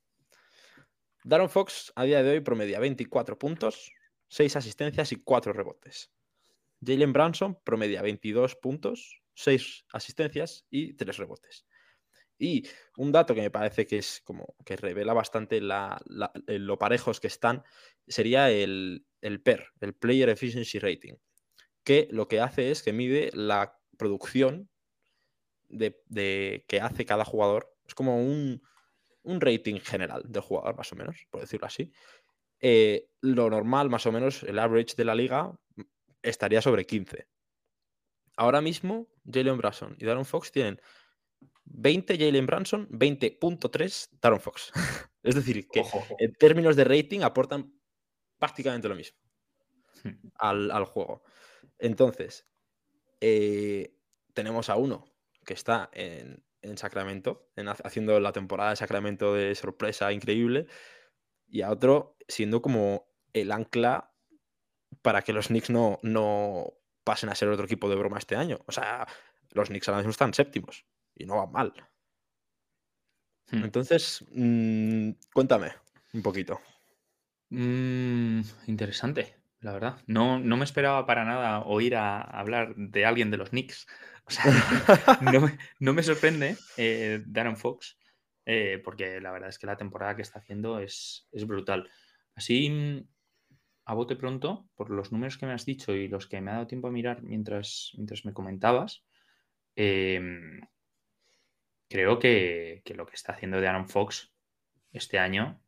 Darren 1.23 1.49
Fox 1.49 1.91
a 1.95 2.03
día 2.03 2.21
de 2.23 2.31
hoy 2.31 2.39
promedia 2.41 2.79
24 2.79 3.37
puntos, 3.39 3.91
6 4.27 4.55
asistencias 4.55 5.11
y 5.11 5.17
4 5.17 5.53
rebotes. 5.53 6.11
Jalen 6.85 7.13
Branson 7.13 7.59
promedia 7.63 8.01
22 8.01 8.55
puntos, 8.55 9.21
6 9.33 9.85
asistencias 9.91 10.65
y 10.69 10.93
3 10.93 11.17
rebotes. 11.17 11.65
Y 12.37 12.67
un 12.97 13.11
dato 13.11 13.33
que 13.33 13.41
me 13.41 13.49
parece 13.49 13.87
que 13.87 13.97
es 13.97 14.21
como 14.25 14.55
que 14.65 14.75
revela 14.75 15.13
bastante 15.13 15.57
eh, 15.57 16.59
lo 16.59 16.77
parejos 16.77 17.19
que 17.21 17.27
están 17.27 17.63
sería 18.07 18.51
el, 18.51 19.05
PER, 19.21 19.69
el 19.79 19.93
Player 19.93 20.29
Efficiency 20.29 20.79
Rating, 20.79 21.13
que 21.83 22.07
lo 22.11 22.27
que 22.27 22.41
hace 22.41 22.71
es 22.71 22.83
que 22.83 22.91
mide 22.91 23.29
la 23.33 23.79
producción 23.97 24.69
de- 25.69 26.65
que 26.67 26.81
hace 26.81 27.05
cada 27.05 27.23
jugador. 27.25 27.74
Es 27.87 27.95
como 27.95 28.17
un, 28.17 28.61
un 29.23 29.41
rating 29.41 29.79
general 29.79 30.23
del 30.27 30.41
jugador, 30.41 30.75
más 30.75 30.91
o 30.91 30.95
menos, 30.95 31.25
por 31.29 31.41
decirlo 31.41 31.67
así. 31.67 31.91
Eh, 32.59 33.09
lo 33.21 33.49
normal, 33.49 33.89
más 33.89 34.05
o 34.05 34.11
menos, 34.11 34.43
el 34.43 34.59
average 34.59 34.95
de 34.95 35.05
la 35.05 35.15
liga 35.15 35.53
estaría 36.21 36.61
sobre 36.61 36.85
15. 36.85 37.27
Ahora 38.37 38.61
mismo, 38.61 39.07
Jalen 39.31 39.57
Branson 39.57 39.95
y 39.99 40.05
Darren 40.05 40.25
Fox 40.25 40.51
tienen 40.51 40.81
20 41.65 42.17
Jalen 42.17 42.45
Branson, 42.45 42.87
20.3 42.89 44.09
Darren 44.21 44.41
Fox. 44.41 44.71
es 45.23 45.35
decir, 45.35 45.67
que 45.67 45.81
Ojo. 45.81 46.03
en 46.19 46.33
términos 46.33 46.75
de 46.75 46.83
rating 46.83 47.21
aportan 47.21 47.73
prácticamente 48.39 48.89
lo 48.89 48.95
mismo 48.95 49.17
Hmm. 50.03 50.29
al, 50.35 50.71
al 50.71 50.85
juego. 50.85 51.23
Entonces, 51.79 52.47
eh, 53.21 53.95
tenemos 54.33 54.69
a 54.69 54.75
uno 54.75 55.05
que 55.45 55.53
está 55.53 55.89
en, 55.93 56.43
en 56.65 56.77
Sacramento, 56.77 57.49
en 57.55 57.67
ha- 57.69 57.77
haciendo 57.83 58.19
la 58.19 58.31
temporada 58.33 58.71
de 58.71 58.75
Sacramento 58.77 59.33
de 59.33 59.55
sorpresa 59.55 60.11
increíble, 60.11 60.67
y 61.47 61.61
a 61.61 61.71
otro 61.71 62.17
siendo 62.27 62.61
como 62.61 63.07
el 63.33 63.51
ancla 63.51 64.11
para 65.01 65.21
que 65.21 65.33
los 65.33 65.47
Knicks 65.47 65.69
no, 65.69 65.99
no 66.03 66.73
pasen 67.03 67.29
a 67.29 67.35
ser 67.35 67.49
otro 67.49 67.65
equipo 67.65 67.89
de 67.89 67.95
broma 67.95 68.17
este 68.17 68.35
año. 68.35 68.59
O 68.67 68.71
sea, 68.71 69.07
los 69.51 69.69
Knicks 69.69 69.87
ahora 69.87 69.99
mismo 69.99 70.11
están 70.11 70.33
séptimos 70.33 70.85
y 71.15 71.25
no 71.25 71.37
van 71.37 71.51
mal. 71.51 71.73
Hmm. 73.51 73.63
Entonces, 73.63 74.25
mm, 74.31 75.11
cuéntame 75.33 75.73
un 76.13 76.21
poquito. 76.21 76.59
Mm, 77.49 78.41
interesante, 78.67 79.35
la 79.59 79.73
verdad. 79.73 79.97
No, 80.07 80.39
no 80.39 80.57
me 80.57 80.65
esperaba 80.65 81.05
para 81.05 81.25
nada 81.25 81.61
oír 81.61 81.95
a 81.95 82.21
hablar 82.21 82.75
de 82.75 83.05
alguien 83.05 83.31
de 83.31 83.37
los 83.37 83.49
Knicks. 83.49 83.87
O 84.27 84.31
sea, 84.31 84.45
no 85.21 85.41
me, 85.41 85.57
no 85.79 85.93
me 85.93 86.03
sorprende 86.03 86.57
eh, 86.77 87.21
Darren 87.25 87.57
Fox, 87.57 87.97
eh, 88.45 88.81
porque 88.83 89.21
la 89.21 89.31
verdad 89.31 89.49
es 89.49 89.59
que 89.59 89.67
la 89.67 89.77
temporada 89.77 90.15
que 90.15 90.23
está 90.23 90.39
haciendo 90.39 90.79
es, 90.79 91.27
es 91.31 91.45
brutal. 91.45 91.89
Así, 92.35 93.07
a 93.85 93.93
bote 93.93 94.15
pronto, 94.15 94.67
por 94.75 94.89
los 94.89 95.11
números 95.11 95.37
que 95.37 95.45
me 95.45 95.53
has 95.53 95.65
dicho 95.65 95.93
y 95.93 96.07
los 96.07 96.27
que 96.27 96.41
me 96.41 96.51
ha 96.51 96.55
dado 96.55 96.67
tiempo 96.67 96.87
a 96.87 96.91
mirar 96.91 97.21
mientras, 97.21 97.91
mientras 97.95 98.25
me 98.25 98.33
comentabas, 98.33 99.03
em, 99.75 100.61
creo 101.87 102.19
que, 102.19 102.81
que 102.83 102.95
lo 102.95 103.05
que 103.05 103.15
está 103.15 103.33
haciendo 103.33 103.61
Darren 103.61 103.87
Fox 103.87 104.33
este 104.91 105.19
año 105.19 105.61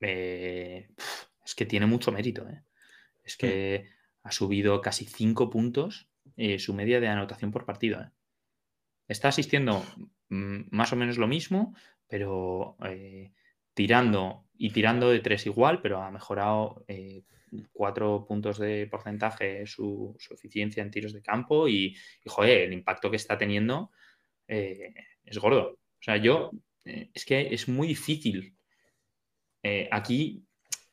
eh, 0.00 0.88
es 1.44 1.54
que 1.54 1.66
tiene 1.66 1.86
mucho 1.86 2.12
mérito. 2.12 2.48
¿eh? 2.48 2.62
Es 3.24 3.36
que 3.36 3.88
ha 4.22 4.32
subido 4.32 4.80
casi 4.80 5.04
5 5.04 5.50
puntos 5.50 6.07
eh, 6.36 6.58
su 6.58 6.74
media 6.74 7.00
de 7.00 7.08
anotación 7.08 7.50
por 7.50 7.64
partido. 7.64 8.00
¿eh? 8.00 8.10
Está 9.06 9.28
asistiendo 9.28 9.84
mm, 10.28 10.62
más 10.70 10.92
o 10.92 10.96
menos 10.96 11.18
lo 11.18 11.26
mismo, 11.26 11.74
pero 12.06 12.76
eh, 12.84 13.32
tirando 13.74 14.46
y 14.56 14.70
tirando 14.70 15.10
de 15.10 15.20
3 15.20 15.46
igual, 15.46 15.80
pero 15.80 16.02
ha 16.02 16.10
mejorado 16.10 16.84
4 17.72 18.26
puntos 18.26 18.58
de 18.58 18.86
porcentaje 18.90 19.66
su, 19.66 20.16
su, 20.18 20.34
eficiencia 20.34 20.82
en 20.82 20.90
tiros 20.90 21.12
de 21.12 21.22
campo 21.22 21.68
y, 21.68 21.96
el 22.42 22.72
impacto 22.72 23.10
que 23.10 23.16
está 23.16 23.38
teniendo 23.38 23.92
es 24.48 25.38
gordo. 25.38 25.78
O 25.78 26.02
sea, 26.02 26.16
yo, 26.16 26.50
es 26.84 27.24
que 27.24 27.54
es 27.54 27.68
muy 27.68 27.86
difícil 27.86 28.56
aquí 29.92 30.47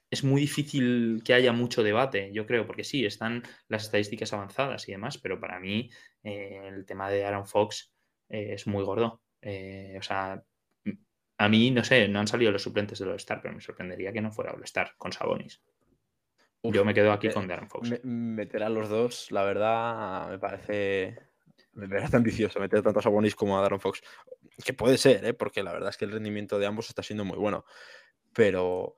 es 0.09 0.23
muy 0.23 0.41
difícil 0.41 1.21
que 1.25 1.33
haya 1.33 1.51
mucho 1.51 1.83
debate, 1.83 2.31
yo 2.33 2.45
creo, 2.45 2.65
porque 2.67 2.83
sí, 2.83 3.05
están 3.05 3.43
las 3.67 3.85
estadísticas 3.85 4.33
avanzadas 4.33 4.87
y 4.87 4.91
demás, 4.91 5.17
pero 5.17 5.39
para 5.39 5.59
mí 5.59 5.89
eh, 6.23 6.61
el 6.67 6.85
tema 6.85 7.09
de 7.09 7.25
Aaron 7.25 7.47
Fox 7.47 7.93
eh, 8.29 8.53
es 8.53 8.67
muy 8.67 8.83
gordo. 8.83 9.21
Eh, 9.41 9.95
o 9.99 10.01
sea, 10.01 10.43
a 11.37 11.49
mí, 11.49 11.71
no 11.71 11.83
sé, 11.83 12.07
no 12.07 12.19
han 12.19 12.27
salido 12.27 12.51
los 12.51 12.63
suplentes 12.63 12.99
del 12.99 13.09
All-Star, 13.09 13.41
pero 13.41 13.53
me 13.53 13.61
sorprendería 13.61 14.13
que 14.13 14.21
no 14.21 14.31
fuera 14.31 14.53
All-Star 14.53 14.93
con 14.97 15.11
Sabonis. 15.11 15.61
Uf, 16.61 16.73
yo 16.73 16.85
me 16.85 16.93
quedo 16.93 17.11
aquí 17.11 17.29
con 17.29 17.47
Darren 17.47 17.69
Fox. 17.69 17.89
Me, 17.89 17.99
meter 18.03 18.63
a 18.63 18.69
los 18.69 18.89
dos, 18.89 19.31
la 19.31 19.43
verdad, 19.43 20.29
me 20.29 20.39
parece. 20.39 21.17
Me 21.73 21.87
parece 21.89 22.15
ambicioso 22.15 22.59
meter 22.59 22.81
tanto 22.81 22.99
a 22.99 23.03
Sabonis 23.03 23.35
como 23.35 23.57
a 23.57 23.61
Darren 23.61 23.79
Fox. 23.79 24.01
Que 24.63 24.73
puede 24.73 24.97
ser, 24.97 25.25
¿eh? 25.25 25.33
porque 25.33 25.61
la 25.61 25.73
verdad 25.73 25.89
es 25.89 25.97
que 25.97 26.05
el 26.05 26.11
rendimiento 26.11 26.57
de 26.57 26.65
ambos 26.65 26.87
está 26.87 27.03
siendo 27.03 27.25
muy 27.25 27.37
bueno. 27.37 27.65
Pero 28.33 28.95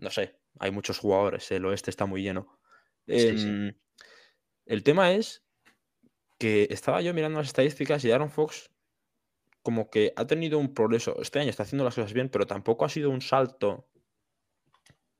no 0.00 0.10
sé, 0.10 0.36
hay 0.58 0.70
muchos 0.70 0.98
jugadores, 0.98 1.50
el 1.52 1.64
oeste 1.66 1.90
está 1.90 2.06
muy 2.06 2.22
lleno. 2.22 2.58
Sí, 3.06 3.14
eh, 3.14 3.38
sí. 3.38 3.80
El 4.66 4.82
tema 4.82 5.12
es 5.12 5.44
que 6.38 6.68
estaba 6.70 7.02
yo 7.02 7.12
mirando 7.12 7.38
las 7.38 7.48
estadísticas 7.48 8.04
y 8.04 8.10
Aaron 8.10 8.30
Fox 8.30 8.70
como 9.62 9.90
que 9.90 10.12
ha 10.16 10.26
tenido 10.26 10.58
un 10.58 10.72
progreso. 10.72 11.20
Este 11.20 11.38
año 11.38 11.50
está 11.50 11.64
haciendo 11.64 11.84
las 11.84 11.94
cosas 11.94 12.12
bien, 12.12 12.30
pero 12.30 12.46
tampoco 12.46 12.84
ha 12.84 12.88
sido 12.88 13.10
un 13.10 13.20
salto 13.20 13.88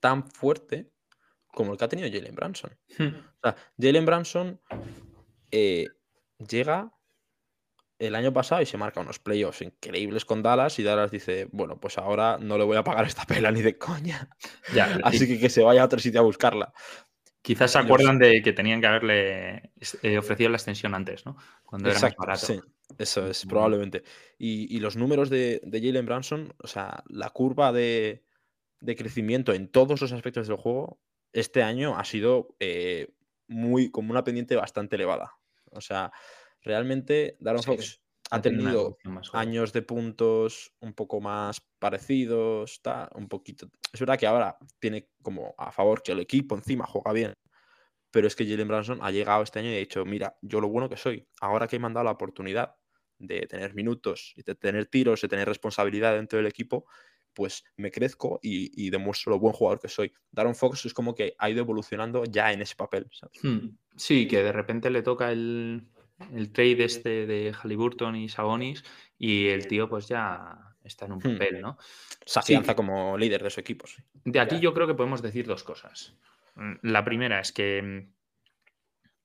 tan 0.01 0.27
fuerte 0.31 0.91
como 1.47 1.73
el 1.73 1.79
que 1.79 1.85
ha 1.85 1.89
tenido 1.89 2.09
Jalen 2.11 2.35
Branson. 2.35 2.79
Hmm. 2.97 3.17
O 3.17 3.41
sea, 3.43 3.57
Jalen 3.79 4.07
Branson 4.07 4.61
eh, 5.51 5.89
llega 6.39 6.93
el 8.01 8.15
año 8.15 8.33
pasado 8.33 8.63
y 8.63 8.67
se 8.67 8.79
marca 8.79 9.01
unos 9.01 9.19
playoffs 9.19 9.61
increíbles 9.61 10.25
con 10.25 10.43
Dallas 10.43 10.79
y 10.79 10.83
Dallas 10.83 11.11
dice, 11.11 11.49
bueno, 11.53 11.79
pues 11.79 11.99
ahora 11.99 12.39
no 12.41 12.57
le 12.57 12.65
voy 12.65 12.79
a 12.79 12.83
pagar 12.83 13.07
esta 13.07 13.27
pela 13.27 13.53
ni 13.53 13.63
de 13.63 13.79
coña. 13.79 14.29
Ya, 14.75 14.99
Así 15.05 15.29
que 15.29 15.39
que 15.39 15.51
se 15.51 15.63
vaya 15.63 15.83
a 15.83 15.85
otro 15.85 15.99
sitio 15.99 16.21
a 16.21 16.25
buscarla. 16.25 16.73
Quizás 17.43 17.73
se 17.73 17.79
acuerdan 17.79 18.19
de 18.19 18.43
que 18.43 18.53
tenían 18.53 18.81
que 18.81 18.87
haberle 18.87 19.73
eh, 20.03 20.19
ofrecido 20.19 20.51
la 20.51 20.57
extensión 20.57 20.95
antes, 20.95 21.25
¿no? 21.25 21.37
Cuando 21.65 21.89
Exacto, 21.89 22.23
era 22.23 22.33
más 22.33 22.47
barato. 22.47 22.65
Sí, 22.65 22.95
eso 22.99 23.27
es, 23.27 23.47
probablemente. 23.47 24.03
Y, 24.39 24.75
y 24.75 24.81
los 24.81 24.97
números 24.97 25.31
de, 25.31 25.61
de, 25.65 25.81
Jalen 25.81 26.05
Branson, 26.05 26.55
o 26.59 26.67
sea, 26.67 27.03
la 27.09 27.31
curva 27.31 27.73
de, 27.73 28.25
de, 28.81 28.97
crecimiento 28.97 29.55
en 29.55 29.69
todos 29.69 30.01
los 30.03 30.13
aspectos 30.13 30.49
del 30.49 30.59
juego, 30.59 31.01
este 31.33 31.63
año 31.63 31.99
ha 31.99 32.05
sido 32.05 32.55
eh, 32.61 33.09
muy, 33.49 33.91
como 33.91 34.11
una 34.11 34.25
pendiente 34.25 34.57
bastante 34.57 34.97
elevada. 34.97 35.33
O 35.73 35.81
sea, 35.81 36.13
realmente 36.63 37.37
Darren 37.41 37.63
sí, 37.63 37.71
Fox 37.71 38.01
ha 38.31 38.41
tenido 38.41 38.97
años 39.33 39.73
de 39.73 39.83
puntos 39.83 40.73
un 40.81 40.95
poco 40.95 41.21
más 41.21 41.61
parecidos, 41.79 42.73
está 42.73 43.11
un 43.15 43.29
poquito. 43.29 43.69
Es 43.93 43.99
verdad 43.99 44.19
que 44.19 44.27
ahora 44.27 44.57
tiene 44.79 45.11
como 45.23 45.55
a 45.59 45.73
favor 45.73 46.03
que 46.03 46.13
el 46.13 46.21
equipo 46.21 46.55
encima 46.55 46.87
juega 46.87 47.13
bien, 47.13 47.35
pero 48.11 48.29
es 48.29 48.37
que 48.37 48.47
Jalen 48.47 48.69
Branson 48.69 48.99
ha 49.03 49.11
llegado 49.11 49.43
este 49.43 49.59
año 49.59 49.71
y 49.71 49.75
ha 49.75 49.79
dicho, 49.79 50.05
mira, 50.05 50.37
yo 50.43 50.61
lo 50.61 50.69
bueno 50.69 50.89
que 50.89 50.97
soy, 50.97 51.27
ahora 51.41 51.67
que 51.67 51.79
me 51.79 51.87
han 51.87 51.95
dado 51.95 52.05
la 52.05 52.13
oportunidad 52.13 52.77
de 53.19 53.47
tener 53.47 53.75
minutos, 53.75 54.33
de 54.37 54.55
tener 54.55 54.87
tiros, 54.87 55.21
de 55.21 55.29
tener 55.29 55.49
responsabilidad 55.49 56.15
dentro 56.15 56.39
del 56.39 56.47
equipo, 56.47 56.87
pues 57.35 57.65
me 57.77 57.91
crezco 57.91 58.39
y, 58.43 58.71
y 58.87 58.91
demuestro 58.91 59.31
lo 59.31 59.39
buen 59.39 59.53
jugador 59.53 59.81
que 59.81 59.89
soy. 59.89 60.13
Darren 60.31 60.55
Fox 60.55 60.87
es 60.87 60.95
como 60.95 61.15
que 61.15 61.35
ha 61.39 61.51
ido 61.51 61.61
evolucionando 61.61 62.25
ya 62.25 62.53
en 62.53 62.63
ese 62.63 62.75
papel. 62.75 63.09
¿sabes? 63.13 63.39
Hmm. 63.43 63.77
Sí, 63.97 64.27
que 64.27 64.43
de 64.43 64.53
repente 64.53 64.91
le 64.91 65.03
toca 65.03 65.31
el, 65.31 65.87
el 66.35 66.53
trade 66.53 66.85
este 66.85 67.27
de 67.27 67.53
Halliburton 67.53 68.17
y 68.17 68.29
Sabonis 68.29 68.85
y 69.19 69.49
el 69.49 69.67
tío 69.67 69.89
pues 69.89 70.09
ya, 70.09 70.71
está 70.85 71.07
en 71.07 71.13
un 71.13 71.19
hmm. 71.19 71.33
papel, 71.33 71.61
¿no? 71.61 71.79
Se 72.25 72.39
afianza 72.39 72.75
como 72.75 73.17
líder 73.19 73.43
de 73.43 73.51
su 73.51 73.61
equipo. 73.61 73.87
De 74.25 74.41
aquí 74.41 74.61
yo 74.61 74.75
creo 74.75 74.87
que 74.87 74.95
podemos 74.95 75.23
decir 75.23 75.47
dos 75.47 75.65
cosas. 75.65 76.17
Mm, 76.55 76.75
la 76.83 77.05
primera 77.05 77.41
es 77.41 77.53
que 77.53 77.83
mm, 77.83 78.13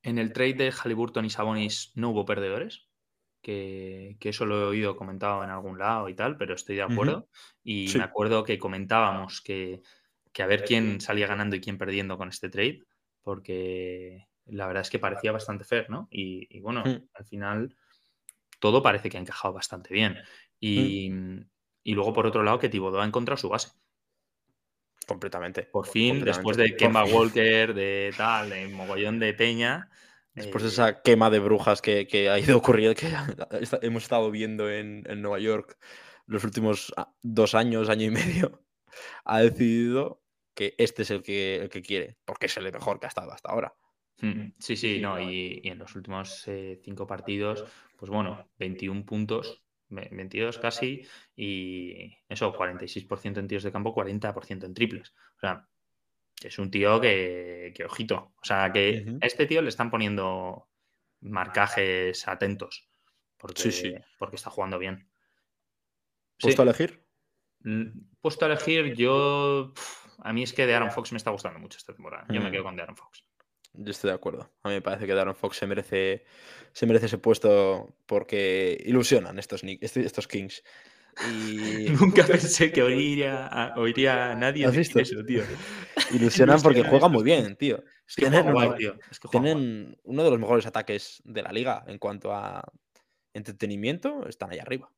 en 0.04 0.18
el 0.18 0.34
trade 0.34 0.54
de 0.54 0.72
Halliburton 0.72 1.26
y 1.26 1.30
Sabonis 1.30 1.92
no 1.96 2.10
hubo 2.10 2.26
perdedores, 2.26 2.88
que, 3.42 4.18
eso 4.22 4.46
lo 4.46 4.60
he 4.60 4.66
oído 4.66 4.96
comentado 4.96 5.44
en 5.44 5.52
algún 5.52 5.78
lado 5.78 6.10
y 6.10 6.16
tal, 6.16 6.36
pero 6.36 6.56
estoy 6.56 6.78
de 6.78 6.82
acuerdo. 6.82 7.30
Y 7.64 7.92
me 7.96 8.04
acuerdo 8.04 8.44
que 8.44 8.58
comentábamos 8.58 9.42
que, 9.42 9.82
a 10.40 10.46
ver 10.48 10.64
quién 10.64 11.00
salía 11.00 11.28
ganando 11.28 11.56
y 11.56 11.62
quién 11.62 11.78
perdiendo 11.78 12.18
con 12.18 12.30
este 12.30 12.50
trade, 12.50 12.82
porque 13.22 14.28
la 14.46 14.68
verdad 14.68 14.82
es 14.82 14.90
que 14.90 15.00
parecía 15.00 15.32
bastante 15.32 15.64
fair, 15.64 15.90
¿no? 15.90 16.08
Y, 16.12 16.60
bueno, 16.60 16.84
hmm. 16.86 17.10
al 17.14 17.26
final 17.26 17.76
todo 18.60 18.82
parece 18.82 19.10
que 19.10 19.18
ha 19.18 19.22
encajado 19.22 19.54
bastante 19.54 19.94
bien. 19.94 20.18
Y, 20.60 21.12
y 21.84 21.94
luego, 21.94 22.14
por 22.14 22.26
otro 22.26 22.44
lado, 22.44 22.60
que 22.60 22.70
Thibodeau 22.70 23.02
ha 23.02 23.06
encontrado 23.06 23.38
su 23.38 23.50
base. 23.50 23.70
Completamente. 25.08 25.64
Por 25.64 25.86
fin, 25.86 26.24
después 26.24 26.58
de 26.58 26.76
Kemba 26.76 27.04
Walker, 27.04 27.74
de 27.74 28.14
tal, 28.18 28.50
de 28.50 28.68
mogollón 28.70 29.20
de 29.20 29.34
peña. 29.34 29.90
Después 30.34 30.64
de 30.64 30.70
eh, 30.70 30.74
esa 30.74 31.02
quema 31.02 31.30
de 31.30 31.40
brujas 31.40 31.82
que, 31.82 32.30
ha 32.30 32.40
ido 32.40 32.58
ocurriendo, 32.58 32.96
que 32.96 33.14
hemos 33.82 34.04
estado 34.04 34.32
viendo 34.32 34.70
en, 34.70 35.04
Nueva 35.22 35.40
York 35.40 35.78
los 36.26 36.44
últimos 36.44 36.92
ah, 36.98 37.14
dos 37.22 37.54
años, 37.54 37.88
año 37.88 38.06
y 38.06 38.10
medio, 38.10 38.64
ha 39.26 39.42
decidido 39.42 40.24
que 40.56 40.74
este 40.80 41.04
es 41.04 41.12
el 41.12 41.22
que, 41.22 41.58
el 41.58 41.70
que 41.70 41.84
quiere, 41.84 42.18
porque 42.26 42.48
es 42.48 42.58
el 42.58 42.72
mejor 42.72 43.00
que 43.00 43.06
ha 43.06 43.10
estado 43.10 43.32
hasta 43.32 43.52
ahora. 43.52 43.76
Hmm, 44.22 44.54
sí, 44.58 44.76
sí, 44.78 45.00
no, 45.00 45.20
y, 45.20 45.62
en 45.66 45.80
los 45.80 45.96
últimos 45.96 46.48
eh, 46.48 46.80
cinco 46.84 47.06
partidos, 47.06 47.66
pues 47.98 48.10
bueno, 48.10 48.50
21 48.60 49.06
puntos, 49.06 49.64
22 49.90 50.58
casi, 50.58 51.06
y 51.36 52.18
eso, 52.30 52.54
46% 52.54 53.38
en 53.38 53.48
tiros 53.48 53.64
de 53.64 53.72
campo, 53.72 53.94
40% 53.94 54.66
en 54.66 54.74
triples. 54.74 55.14
O 55.38 55.40
sea, 55.40 55.68
es 56.42 56.60
un 56.60 56.72
tío 56.72 57.00
que, 57.00 57.74
ojito. 57.86 58.34
O 58.42 58.46
sea, 58.46 58.72
que 58.72 59.18
a 59.22 59.26
este 59.26 59.46
tío 59.46 59.62
le 59.62 59.70
están 59.70 59.90
poniendo 59.90 60.68
marcajes 61.22 62.28
atentos. 62.28 62.90
Porque, 63.38 64.04
porque 64.18 64.36
está 64.38 64.50
jugando 64.50 64.80
bien. 64.80 65.10
¿Puesto 66.40 66.62
a 66.62 66.66
elegir? 66.66 67.04
Puesto 68.22 68.46
a 68.46 68.48
elegir, 68.48 68.96
yo. 68.96 69.74
a 70.20 70.34
mí 70.34 70.44
es 70.44 70.54
que 70.54 70.66
de 70.66 70.76
Aaron 70.76 70.92
Fox 70.92 71.12
me 71.12 71.18
está 71.18 71.32
gustando 71.32 71.60
mucho 71.60 71.78
esta 71.78 71.94
temporada. 71.94 72.26
Yo 72.30 72.42
me 72.42 72.50
mm. 72.50 72.52
quedo 72.52 72.64
con 72.64 72.76
de 72.76 72.82
Aaron 72.82 72.96
Fox. 72.96 73.26
Yo 73.78 73.92
estoy 73.92 74.10
de 74.10 74.16
acuerdo. 74.16 74.52
A 74.64 74.70
mí 74.70 74.76
me 74.76 74.82
parece 74.82 75.06
que 75.06 75.14
Darren 75.14 75.36
Fox 75.36 75.58
se 75.58 75.68
merece, 75.68 76.26
se 76.72 76.86
merece 76.86 77.08
ese 77.08 77.18
puesto 77.18 77.96
porque 78.06 78.78
ilusionan 78.86 79.40
estos, 79.40 79.64
este, 79.64 80.06
estos 80.06 80.28
Kings. 80.28 80.64
Y... 81.32 81.90
Nunca 82.00 82.26
pensé 82.26 82.72
que 82.72 82.84
oiría 82.84 83.48
a, 83.48 83.80
oiría 83.80 84.32
a 84.32 84.36
nadie 84.36 84.66
¿Has 84.66 84.76
visto? 84.76 85.00
eso, 85.00 85.24
tío. 85.26 85.44
Ilusionan 86.14 86.62
porque 86.62 86.84
juegan 86.84 87.12
muy 87.12 87.24
bien, 87.24 87.56
tío. 87.56 87.84
tienen, 88.16 88.46
tienen 89.32 89.98
uno 90.04 90.24
de 90.24 90.30
los 90.30 90.40
mejores 90.40 90.66
ataques 90.66 91.22
de 91.24 91.42
la 91.42 91.52
liga 91.52 91.84
en 91.88 92.00
cuanto 92.00 92.34
a 92.34 92.64
entretenimiento. 93.34 94.28
Están 94.28 94.52
ahí 94.52 94.60
arriba. 94.60 94.92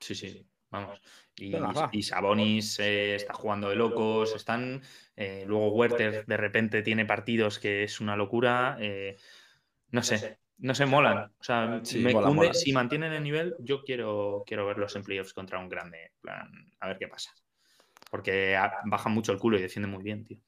Sí, 0.00 0.14
sí. 0.14 0.46
Vamos. 0.70 1.00
Y, 1.36 2.02
Sabonis 2.02 2.78
eh, 2.80 3.14
está 3.14 3.32
jugando 3.32 3.68
de 3.68 3.76
locos. 3.76 4.34
Están. 4.34 4.82
Eh, 5.16 5.44
luego 5.46 5.72
Werther 5.72 6.26
de 6.26 6.36
repente 6.36 6.82
tiene 6.82 7.06
partidos 7.06 7.58
que 7.58 7.84
es 7.84 8.00
una 8.00 8.16
locura. 8.16 8.76
Eh, 8.80 9.16
no 9.90 10.02
sé. 10.02 10.38
No 10.58 10.74
se 10.74 10.86
molan. 10.86 11.30
O 11.38 11.44
sea, 11.44 11.80
si 11.84 12.72
mantienen 12.72 13.12
el 13.12 13.22
nivel, 13.22 13.54
yo 13.60 13.84
quiero, 13.84 14.42
quiero 14.44 14.66
verlos 14.66 14.96
en 14.96 15.04
playoffs 15.04 15.32
contra 15.32 15.60
un 15.60 15.68
grande. 15.68 16.12
Plan, 16.20 16.50
a 16.80 16.88
ver 16.88 16.98
qué 16.98 17.06
pasa. 17.06 17.32
Porque 18.10 18.58
bajan 18.86 19.12
mucho 19.12 19.32
el 19.32 19.38
culo 19.38 19.58
y 19.58 19.62
defienden 19.62 19.92
muy 19.92 20.02
bien, 20.02 20.24
tío. 20.24 20.38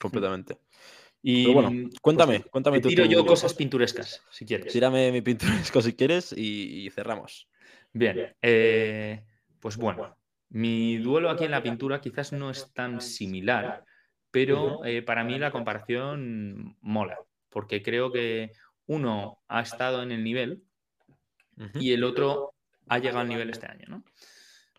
completamente. 0.00 0.58
Y 1.22 1.52
bueno, 1.52 1.90
cuéntame, 2.00 2.40
pues, 2.40 2.50
cuéntame 2.50 2.80
te 2.80 2.88
Tiro 2.88 3.04
yo 3.04 3.26
cosas 3.26 3.52
pinturescas, 3.54 4.22
si 4.30 4.44
quieres. 4.44 4.72
Tírame 4.72 5.10
mi 5.10 5.20
pinturesco 5.20 5.82
si 5.82 5.94
quieres 5.94 6.32
y, 6.36 6.88
cerramos. 6.90 7.48
Bien. 7.92 8.34
Eh, 8.40 9.24
pues 9.60 9.76
bueno, 9.76 10.16
mi 10.50 10.96
duelo 10.98 11.30
aquí 11.30 11.44
en 11.44 11.50
la 11.50 11.62
pintura 11.62 12.00
quizás 12.00 12.32
no 12.32 12.50
es 12.50 12.72
tan 12.72 13.00
similar, 13.00 13.84
pero 14.30 14.84
eh, 14.84 15.02
para 15.02 15.24
mí 15.24 15.38
la 15.38 15.50
comparación 15.50 16.76
mola, 16.80 17.18
porque 17.50 17.82
creo 17.82 18.10
que 18.12 18.52
uno 18.86 19.42
ha 19.48 19.60
estado 19.60 20.02
en 20.02 20.12
el 20.12 20.24
nivel 20.24 20.62
y 21.74 21.92
el 21.92 22.04
otro 22.04 22.54
ha 22.88 22.98
llegado 22.98 23.20
al 23.20 23.28
nivel 23.28 23.50
este 23.50 23.66
año. 23.66 23.86
¿no? 23.88 24.04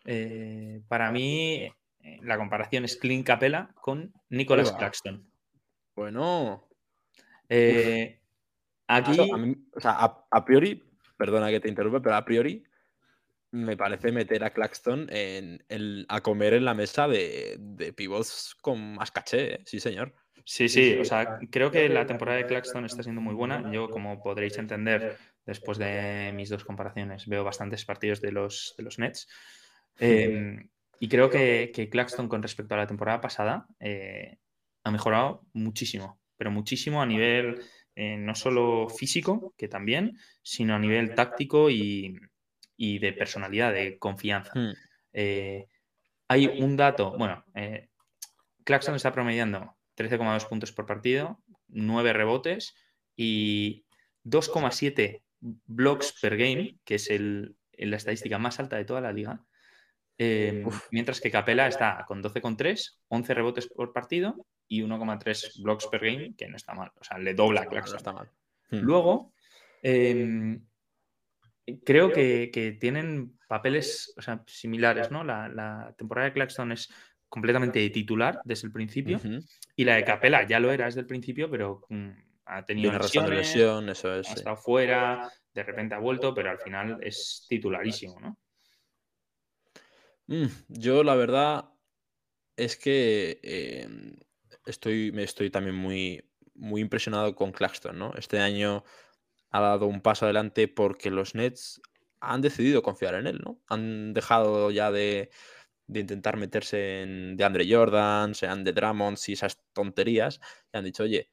Eh, 0.04 0.82
para 0.88 1.12
mí 1.12 1.70
eh, 2.00 2.18
la 2.22 2.36
comparación 2.36 2.84
es 2.84 2.96
Clint 2.96 3.26
Capella 3.26 3.70
con 3.74 4.12
Nicholas 4.28 4.72
Claxton. 4.72 5.30
Bueno. 5.94 6.68
aquí... 8.86 9.18
o 9.20 9.80
sea, 9.80 10.24
a 10.30 10.44
priori, 10.44 10.82
perdona 11.16 11.50
que 11.50 11.60
te 11.60 11.68
interrumpa, 11.68 12.00
pero 12.00 12.16
a 12.16 12.24
priori 12.24 12.64
me 13.52 13.76
parece 13.76 14.12
meter 14.12 14.44
a 14.44 14.50
Claxton 14.50 15.08
en, 15.10 15.60
a 16.08 16.20
comer 16.20 16.54
en 16.54 16.64
la 16.64 16.74
mesa 16.74 17.08
de, 17.08 17.92
pivots 17.96 18.56
con 18.60 18.94
más 18.94 19.10
caché, 19.10 19.54
¿eh? 19.54 19.62
sí 19.66 19.80
señor. 19.80 20.14
Sí, 20.44 20.68
sí, 20.68 20.96
o 20.98 21.04
sea, 21.04 21.38
creo 21.50 21.70
que 21.70 21.88
la 21.88 22.06
temporada 22.06 22.38
de 22.38 22.46
Claxton 22.46 22.84
está 22.84 23.02
siendo 23.02 23.20
muy 23.20 23.34
buena. 23.34 23.70
Yo, 23.70 23.88
como 23.88 24.22
podréis 24.22 24.56
entender, 24.58 25.16
después 25.44 25.78
de 25.78 26.32
mis 26.34 26.48
dos 26.48 26.64
comparaciones, 26.64 27.26
veo 27.26 27.44
bastantes 27.44 27.84
partidos 27.84 28.20
de 28.20 28.32
los, 28.32 28.74
de 28.76 28.84
los 28.84 28.98
Nets. 28.98 29.28
Em, 30.02 30.70
y 30.98 31.08
creo 31.08 31.28
que, 31.28 31.88
Claxton, 31.90 32.26
con 32.26 32.42
respecto 32.42 32.74
a 32.74 32.78
la 32.78 32.86
temporada 32.86 33.20
pasada, 33.20 33.66
eh, 33.80 34.38
ha 34.82 34.90
mejorado 34.90 35.44
muchísimo, 35.52 36.18
pero 36.38 36.50
muchísimo 36.50 37.02
a 37.02 37.06
nivel 37.06 37.60
eh, 37.94 38.16
no 38.16 38.34
solo 38.34 38.88
físico, 38.88 39.52
que 39.58 39.68
también, 39.68 40.16
sino 40.42 40.74
a 40.74 40.78
nivel 40.78 41.14
táctico 41.14 41.68
y, 41.68 42.18
y 42.82 42.98
de 42.98 43.12
personalidad, 43.12 43.74
de 43.74 43.98
confianza. 43.98 44.52
Hmm. 44.54 44.72
Eh, 45.12 45.68
hay 46.28 46.46
un 46.46 46.78
dato, 46.78 47.14
bueno, 47.18 47.44
eh, 47.54 47.90
Claxton 48.64 48.94
está 48.94 49.12
promediando 49.12 49.76
13,2 49.98 50.48
puntos 50.48 50.72
por 50.72 50.86
partido, 50.86 51.42
9 51.68 52.14
rebotes 52.14 52.74
y 53.14 53.84
2,7 54.24 55.22
blocks 55.40 56.18
per 56.22 56.38
game, 56.38 56.78
que 56.82 56.94
es 56.94 57.10
la 57.10 57.96
estadística 57.98 58.38
más 58.38 58.58
alta 58.58 58.76
de 58.76 58.86
toda 58.86 59.02
la 59.02 59.12
liga. 59.12 59.44
Eh, 60.16 60.64
mientras 60.90 61.20
que 61.20 61.30
Capela 61.30 61.66
está 61.66 62.06
con 62.08 62.22
12,3, 62.22 62.98
11 63.08 63.34
rebotes 63.34 63.66
por 63.66 63.92
partido 63.92 64.46
y 64.68 64.80
1,3 64.80 65.62
blocks 65.62 65.86
per 65.88 66.00
game, 66.00 66.34
que 66.34 66.48
no 66.48 66.56
está 66.56 66.72
mal. 66.72 66.92
O 66.98 67.04
sea, 67.04 67.18
le 67.18 67.34
dobla 67.34 67.60
a 67.60 67.66
Claxton. 67.66 67.98
está 67.98 68.14
mal. 68.14 68.30
Hmm. 68.70 68.78
Luego, 68.78 69.34
em, 69.82 70.64
creo 71.84 72.12
que, 72.12 72.76
tienen 72.80 73.38
papeles 73.48 74.14
similares, 74.46 75.10
¿no? 75.10 75.24
La, 75.24 75.94
temporada 75.96 76.28
de 76.28 76.34
Claxton 76.34 76.72
es 76.72 76.92
completamente 77.28 77.88
titular 77.90 78.40
desde 78.44 78.66
el 78.66 78.72
principio 78.72 79.20
y 79.76 79.84
la 79.84 79.94
de 79.94 80.04
Capela 80.04 80.46
ya 80.46 80.58
lo 80.58 80.72
era 80.72 80.86
desde 80.86 81.00
el 81.00 81.06
principio, 81.06 81.48
pero 81.50 81.84
mm, 81.88 82.10
ha 82.46 82.64
tenido 82.64 82.90
una 82.90 83.28
lesión, 83.28 83.88
eso 83.88 84.14
es, 84.14 84.28
ha 84.28 84.34
estado 84.34 84.56
fuera, 84.56 85.30
de 85.54 85.62
repente 85.62 85.94
ha 85.94 85.98
vuelto, 85.98 86.34
pero 86.34 86.50
al 86.50 86.58
final 86.58 86.98
es 87.00 87.46
titularísimo, 87.48 88.18
¿no? 88.20 88.38
Mm, 90.26 90.46
yo 90.68 91.02
la 91.02 91.14
verdad 91.14 91.70
es 92.56 92.76
que 92.76 93.40
em, 93.42 94.16
estoy, 94.66 95.12
me 95.12 95.22
estoy 95.22 95.50
también 95.50 95.76
muy, 95.76 96.24
muy 96.54 96.80
impresionado 96.80 97.34
con 97.34 97.52
Claxton, 97.52 97.98
¿no? 97.98 98.12
Este 98.14 98.38
año 98.38 98.84
ha 99.50 99.60
dado 99.60 99.86
un 99.86 100.00
paso 100.00 100.24
adelante 100.24 100.68
porque 100.68 101.10
los 101.10 101.34
Nets 101.34 101.80
han 102.20 102.42
decidido 102.42 102.82
confiar 102.82 103.14
en 103.14 103.26
él, 103.26 103.40
¿no? 103.44 103.60
Han 103.68 104.12
dejado 104.12 104.70
ya 104.70 104.90
de, 104.90 105.30
intentar 105.88 106.36
meterse 106.36 107.02
en 107.02 107.36
de 107.36 107.44
Andre 107.44 107.66
Jordan, 107.68 108.34
sean 108.34 108.62
de 108.62 108.72
Drummonds 108.72 109.28
y 109.28 109.32
esas 109.32 109.60
tonterías, 109.72 110.40
y 110.72 110.78
han 110.78 110.84
dicho, 110.84 111.02
oye, 111.02 111.30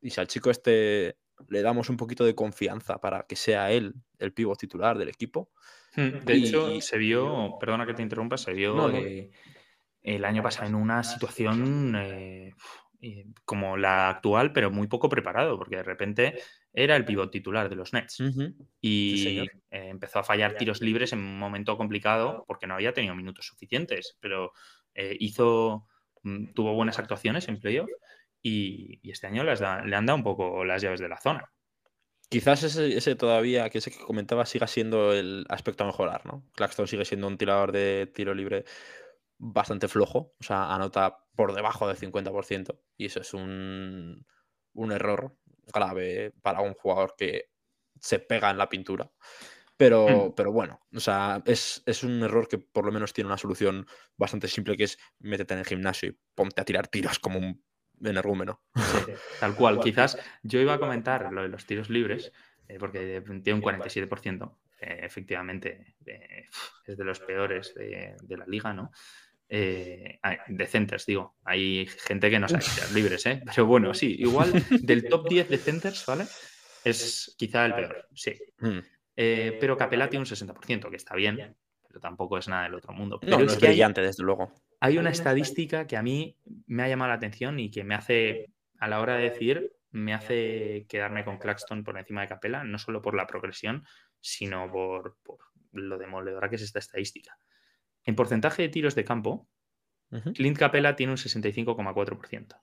y 0.00 0.10
si 0.10 0.20
al 0.20 0.26
chico 0.26 0.50
este 0.50 1.16
le 1.48 1.62
damos 1.62 1.90
un 1.90 1.96
poquito 1.96 2.24
de 2.24 2.34
confianza 2.34 3.00
para 3.00 3.26
que 3.26 3.36
sea 3.36 3.70
él 3.72 3.94
el 4.18 4.32
pivo 4.32 4.54
titular 4.54 4.96
del 4.96 5.08
equipo. 5.08 5.50
Hmm, 5.96 6.24
de 6.24 6.34
hecho, 6.34 6.80
se 6.80 6.96
vio, 6.96 7.56
perdona 7.58 7.86
que 7.86 7.94
te 7.94 8.02
interrumpa, 8.02 8.36
se 8.36 8.52
vio 8.52 8.90
eh, 8.90 9.30
el 10.02 10.24
año 10.24 10.42
pasado 10.42 10.68
en 10.68 10.74
una 10.76 11.02
situación 11.02 11.94
eh, 11.96 12.54
como 13.44 13.76
la 13.76 14.08
actual, 14.08 14.52
pero 14.52 14.70
muy 14.70 14.86
poco 14.86 15.08
preparado, 15.08 15.58
porque 15.58 15.76
de 15.76 15.82
repente 15.82 16.38
era 16.74 16.96
el 16.96 17.04
pivot 17.04 17.30
titular 17.30 17.68
de 17.68 17.76
los 17.76 17.92
Nets. 17.92 18.18
Y 18.80 19.38
eh, 19.38 19.48
empezó 19.70 20.18
a 20.18 20.24
fallar 20.24 20.56
tiros 20.56 20.82
libres 20.82 21.12
en 21.12 21.20
un 21.20 21.38
momento 21.38 21.76
complicado 21.78 22.44
porque 22.48 22.66
no 22.66 22.74
había 22.74 22.92
tenido 22.92 23.14
minutos 23.14 23.46
suficientes, 23.46 24.18
pero 24.20 24.52
eh, 24.92 25.16
hizo, 25.20 25.86
mm, 26.22 26.52
tuvo 26.52 26.74
buenas 26.74 26.98
actuaciones 26.98 27.48
en 27.48 27.60
playoff 27.60 27.88
y, 28.42 28.98
y 29.02 29.12
este 29.12 29.28
año 29.28 29.44
le 29.44 29.52
han 29.96 30.06
dado 30.06 30.16
un 30.16 30.24
poco 30.24 30.64
las 30.64 30.82
llaves 30.82 31.00
de 31.00 31.08
la 31.08 31.20
zona. 31.20 31.50
Quizás 32.28 32.64
ese, 32.64 32.96
ese 32.96 33.14
todavía, 33.14 33.70
que 33.70 33.78
ese 33.78 33.92
que 33.92 33.98
comentaba, 33.98 34.44
siga 34.44 34.66
siendo 34.66 35.12
el 35.12 35.46
aspecto 35.48 35.84
a 35.84 35.86
mejorar, 35.86 36.26
¿no? 36.26 36.44
Claxton 36.56 36.88
sigue 36.88 37.04
siendo 37.04 37.28
un 37.28 37.38
tirador 37.38 37.70
de 37.70 38.10
tiro 38.12 38.34
libre 38.34 38.64
bastante 39.38 39.86
flojo, 39.86 40.34
o 40.40 40.42
sea, 40.42 40.74
anota 40.74 41.18
por 41.36 41.54
debajo 41.54 41.86
del 41.86 41.96
50%, 41.96 42.80
y 42.96 43.06
eso 43.06 43.20
es 43.20 43.34
un, 43.34 44.26
un 44.72 44.92
error 44.92 45.36
grave 45.72 46.32
para 46.42 46.60
un 46.60 46.74
jugador 46.74 47.14
que 47.16 47.50
se 48.00 48.18
pega 48.18 48.50
en 48.50 48.58
la 48.58 48.68
pintura. 48.68 49.10
Pero, 49.76 50.06
Mm. 50.28 50.34
pero 50.36 50.52
bueno, 50.52 50.80
o 50.94 51.00
sea, 51.00 51.42
es, 51.46 51.82
es 51.84 52.04
un 52.04 52.22
error 52.22 52.46
que 52.46 52.58
por 52.58 52.84
lo 52.86 52.92
menos 52.92 53.12
tiene 53.12 53.26
una 53.26 53.38
solución 53.38 53.86
bastante 54.16 54.46
simple, 54.46 54.76
que 54.76 54.84
es 54.84 54.98
métete 55.18 55.54
en 55.54 55.60
el 55.60 55.66
gimnasio 55.66 56.10
y 56.10 56.18
ponte 56.34 56.60
a 56.60 56.64
tirar 56.64 56.86
tiros 56.86 57.18
como 57.18 57.38
un 57.40 57.64
energúmeno. 58.00 58.62
Sí, 58.76 59.12
tal 59.40 59.56
cual. 59.56 59.80
Quizás 59.80 60.16
yo 60.42 60.60
iba 60.60 60.74
a 60.74 60.78
comentar 60.78 61.32
lo 61.32 61.42
de 61.42 61.48
los 61.48 61.66
tiros 61.66 61.90
libres, 61.90 62.32
eh, 62.68 62.78
porque 62.78 63.20
tiene 63.42 63.54
un 63.58 63.62
47%. 63.62 64.56
eh, 64.80 65.00
efectivamente, 65.02 65.96
eh, 66.06 66.46
es 66.86 66.96
de 66.96 67.04
los 67.04 67.18
peores 67.20 67.74
de, 67.74 68.16
de 68.22 68.36
la 68.36 68.46
liga, 68.46 68.72
¿no? 68.74 68.92
Eh, 69.56 70.18
hay- 70.20 70.38
de 70.48 70.66
centers, 70.66 71.06
digo. 71.06 71.36
Hay 71.44 71.86
gente 71.86 72.28
que 72.28 72.40
no 72.40 72.48
sabe 72.48 72.64
tirar 72.74 72.90
libres, 72.90 73.24
¿eh? 73.26 73.40
Pero 73.46 73.66
bueno, 73.66 73.94
sí, 73.94 74.16
igual 74.18 74.50
del 74.82 75.08
top 75.08 75.28
10 75.28 75.48
de 75.48 75.58
centers, 75.58 76.04
¿vale? 76.06 76.24
Es 76.82 77.34
quizá 77.38 77.64
el 77.66 77.74
peor, 77.74 78.08
sí. 78.14 78.32
Mm. 78.58 78.78
Eh, 79.16 79.56
pero 79.60 79.76
Capela 79.76 80.08
tiene 80.10 80.22
un 80.22 80.26
60%, 80.26 80.90
que 80.90 80.96
está 80.96 81.14
bien, 81.14 81.54
pero 81.86 82.00
tampoco 82.00 82.36
es 82.36 82.48
nada 82.48 82.64
del 82.64 82.74
otro 82.74 82.92
mundo. 82.92 83.20
Pero 83.20 83.30
No, 83.32 83.38
no 83.38 83.44
es 83.46 83.52
es 83.52 83.58
que 83.58 83.66
hay- 83.66 83.72
brillante, 83.74 84.00
desde 84.00 84.24
luego. 84.24 84.52
hay 84.80 84.98
una 84.98 85.10
estadística 85.10 85.86
que 85.86 85.96
a 85.96 86.02
mí 86.02 86.36
me 86.66 86.82
ha 86.82 86.88
llamado 86.88 87.10
la 87.10 87.14
atención 87.14 87.60
y 87.60 87.70
que 87.70 87.84
me 87.84 87.94
hace, 87.94 88.50
a 88.80 88.88
la 88.88 89.00
hora 89.00 89.16
de 89.16 89.30
decir, 89.30 89.72
me 89.92 90.14
hace 90.14 90.84
quedarme 90.88 91.24
con 91.24 91.38
Claxton 91.38 91.84
por 91.84 91.96
encima 91.96 92.22
de 92.22 92.26
Capela, 92.28 92.64
no 92.64 92.78
solo 92.80 93.00
por 93.00 93.14
la 93.14 93.28
progresión, 93.28 93.86
sino 94.20 94.68
por, 94.68 95.16
por 95.22 95.38
lo 95.72 95.96
demoledora 95.96 96.50
que 96.50 96.56
es 96.56 96.62
esta 96.62 96.80
estadística. 96.80 97.38
En 98.04 98.16
porcentaje 98.16 98.62
de 98.62 98.68
tiros 98.68 98.94
de 98.94 99.04
campo, 99.04 99.48
Ujú. 100.10 100.32
Clint 100.32 100.58
Capela 100.58 100.96
tiene 100.96 101.12
un 101.12 101.18
65,4%. 101.18 102.60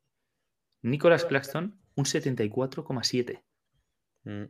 Nicolas 0.84 1.25
Claxton, 1.25 1.80
un 1.95 2.06
74,7%. 2.06 3.43
Mm. 4.23 4.43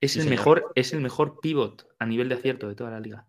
Es, 0.00 0.12
Sí, 0.12 0.20
el 0.20 0.28
mejor, 0.28 0.72
es 0.74 0.92
el 0.92 1.00
mejor 1.00 1.40
pivot 1.40 1.88
a 1.98 2.06
nivel 2.06 2.28
de 2.28 2.34
acierto 2.34 2.68
de 2.68 2.74
toda 2.74 2.90
la 2.90 3.00
liga. 3.00 3.28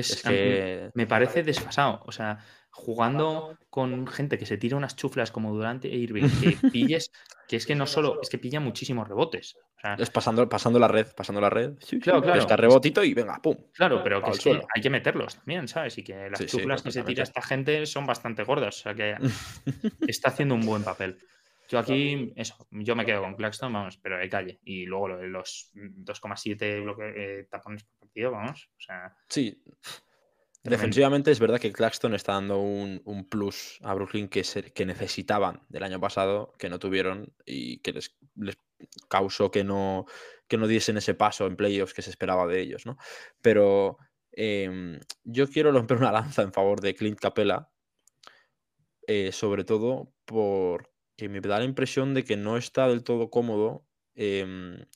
Es, 0.00 0.22
que 0.22 0.90
me 0.94 1.06
parece 1.06 1.42
desfasado. 1.42 2.02
O 2.06 2.12
sea, 2.12 2.38
jugando 2.70 3.58
con 3.68 4.06
gente 4.06 4.38
que 4.38 4.46
se 4.46 4.56
tira 4.56 4.76
unas 4.76 4.96
chuflas 4.96 5.30
como 5.30 5.52
Durante 5.52 5.88
e 5.88 5.96
Irving, 5.96 6.28
que 6.40 6.56
pilles, 6.72 7.12
que 7.48 7.56
es 7.56 7.66
que 7.66 7.74
no 7.74 7.86
solo, 7.86 8.20
es 8.22 8.30
que 8.30 8.38
pilla 8.38 8.60
muchísimos 8.60 9.08
rebotes. 9.08 9.56
O 9.76 9.80
sea, 9.80 9.94
es 9.94 10.10
pasando, 10.10 10.48
pasando 10.48 10.78
la 10.78 10.88
red, 10.88 11.06
pasando 11.16 11.40
la 11.40 11.50
red. 11.50 11.72
sí, 11.80 11.98
Claro, 11.98 12.22
claro. 12.22 12.38
pesca 12.38 12.56
rebotito 12.56 13.02
y 13.02 13.14
venga, 13.14 13.40
pum. 13.42 13.56
claro, 13.72 14.02
pero 14.02 14.22
que 14.22 14.30
es 14.30 14.46
hay 14.46 14.82
que 14.82 14.90
meterlos 14.90 15.36
también, 15.36 15.68
¿sabes? 15.68 15.96
Y 15.98 16.04
que 16.04 16.28
las 16.28 16.38
Sí, 16.38 16.48
sí, 16.48 16.58
chuflas 16.58 16.82
que 16.82 16.92
se 16.92 17.02
tira 17.02 17.22
esta 17.22 17.42
gente 17.42 17.86
son 17.86 18.06
bastante 18.06 18.44
gordas. 18.44 18.78
O 18.78 18.82
sea 18.82 18.94
que 18.94 19.16
está 20.06 20.28
haciendo 20.28 20.54
un 20.54 20.66
buen 20.66 20.84
papel. 20.84 21.18
Yo 21.70 21.78
aquí, 21.78 22.32
eso, 22.36 22.66
yo 22.70 22.96
me 22.96 23.06
quedo 23.06 23.22
con 23.22 23.36
Claxton, 23.36 23.72
vamos, 23.72 23.96
pero 23.98 24.18
de 24.18 24.28
calle. 24.28 24.58
Y 24.64 24.86
luego 24.86 25.08
los 25.08 25.70
2,7 25.74 26.80
bloque- 26.82 27.12
eh, 27.16 27.46
tapones 27.50 27.84
por 27.84 28.00
partido, 28.08 28.32
vamos. 28.32 28.68
O 28.76 28.80
sea, 28.80 29.16
Sí. 29.28 29.62
Tremendo. 30.62 30.82
Defensivamente 30.82 31.30
es 31.30 31.40
verdad 31.40 31.58
que 31.58 31.72
Claxton 31.72 32.12
está 32.14 32.34
dando 32.34 32.58
un, 32.58 33.00
un 33.06 33.26
plus 33.26 33.78
a 33.82 33.94
Brooklyn 33.94 34.28
que, 34.28 34.44
se- 34.44 34.72
que 34.74 34.84
necesitaban 34.84 35.62
del 35.70 35.84
año 35.84 35.98
pasado, 36.00 36.52
que 36.58 36.68
no 36.68 36.78
tuvieron 36.78 37.32
y 37.46 37.78
que 37.78 37.92
les, 37.94 38.14
les 38.34 38.58
causó 39.08 39.50
que 39.50 39.64
no, 39.64 40.04
que 40.48 40.58
no 40.58 40.66
diesen 40.66 40.98
ese 40.98 41.14
paso 41.14 41.46
en 41.46 41.56
playoffs 41.56 41.94
que 41.94 42.02
se 42.02 42.10
esperaba 42.10 42.46
de 42.46 42.60
ellos, 42.60 42.84
¿no? 42.84 42.98
Pero 43.40 43.96
em, 44.32 45.00
yo 45.24 45.48
quiero 45.48 45.72
romper 45.72 45.96
una 45.96 46.12
lanza 46.12 46.42
en 46.42 46.52
favor 46.52 46.80
de 46.82 46.94
Clint 46.94 47.18
Capella, 47.18 47.70
eh, 49.06 49.32
sobre 49.32 49.64
todo 49.64 50.12
porque 51.20 51.28
me 51.28 51.40
da 51.40 51.58
la 51.58 51.64
impresión 51.64 52.14
de 52.14 52.24
que 52.24 52.36
no 52.36 52.56
está 52.56 52.88
del 52.88 53.04
todo 53.04 53.28
cómodo 53.28 53.84
em, 54.14 54.86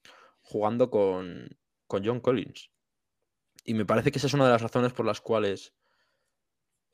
jugando 0.40 0.88
con, 0.88 1.58
con 1.86 2.04
John 2.04 2.20
Collins. 2.20 2.70
Y 3.64 3.74
me 3.74 3.84
parece 3.84 4.10
que 4.10 4.18
esa 4.18 4.26
es 4.26 4.34
una 4.34 4.46
de 4.46 4.52
las 4.52 4.62
razones 4.62 4.92
por 4.92 5.04
las 5.04 5.20
cuales 5.20 5.74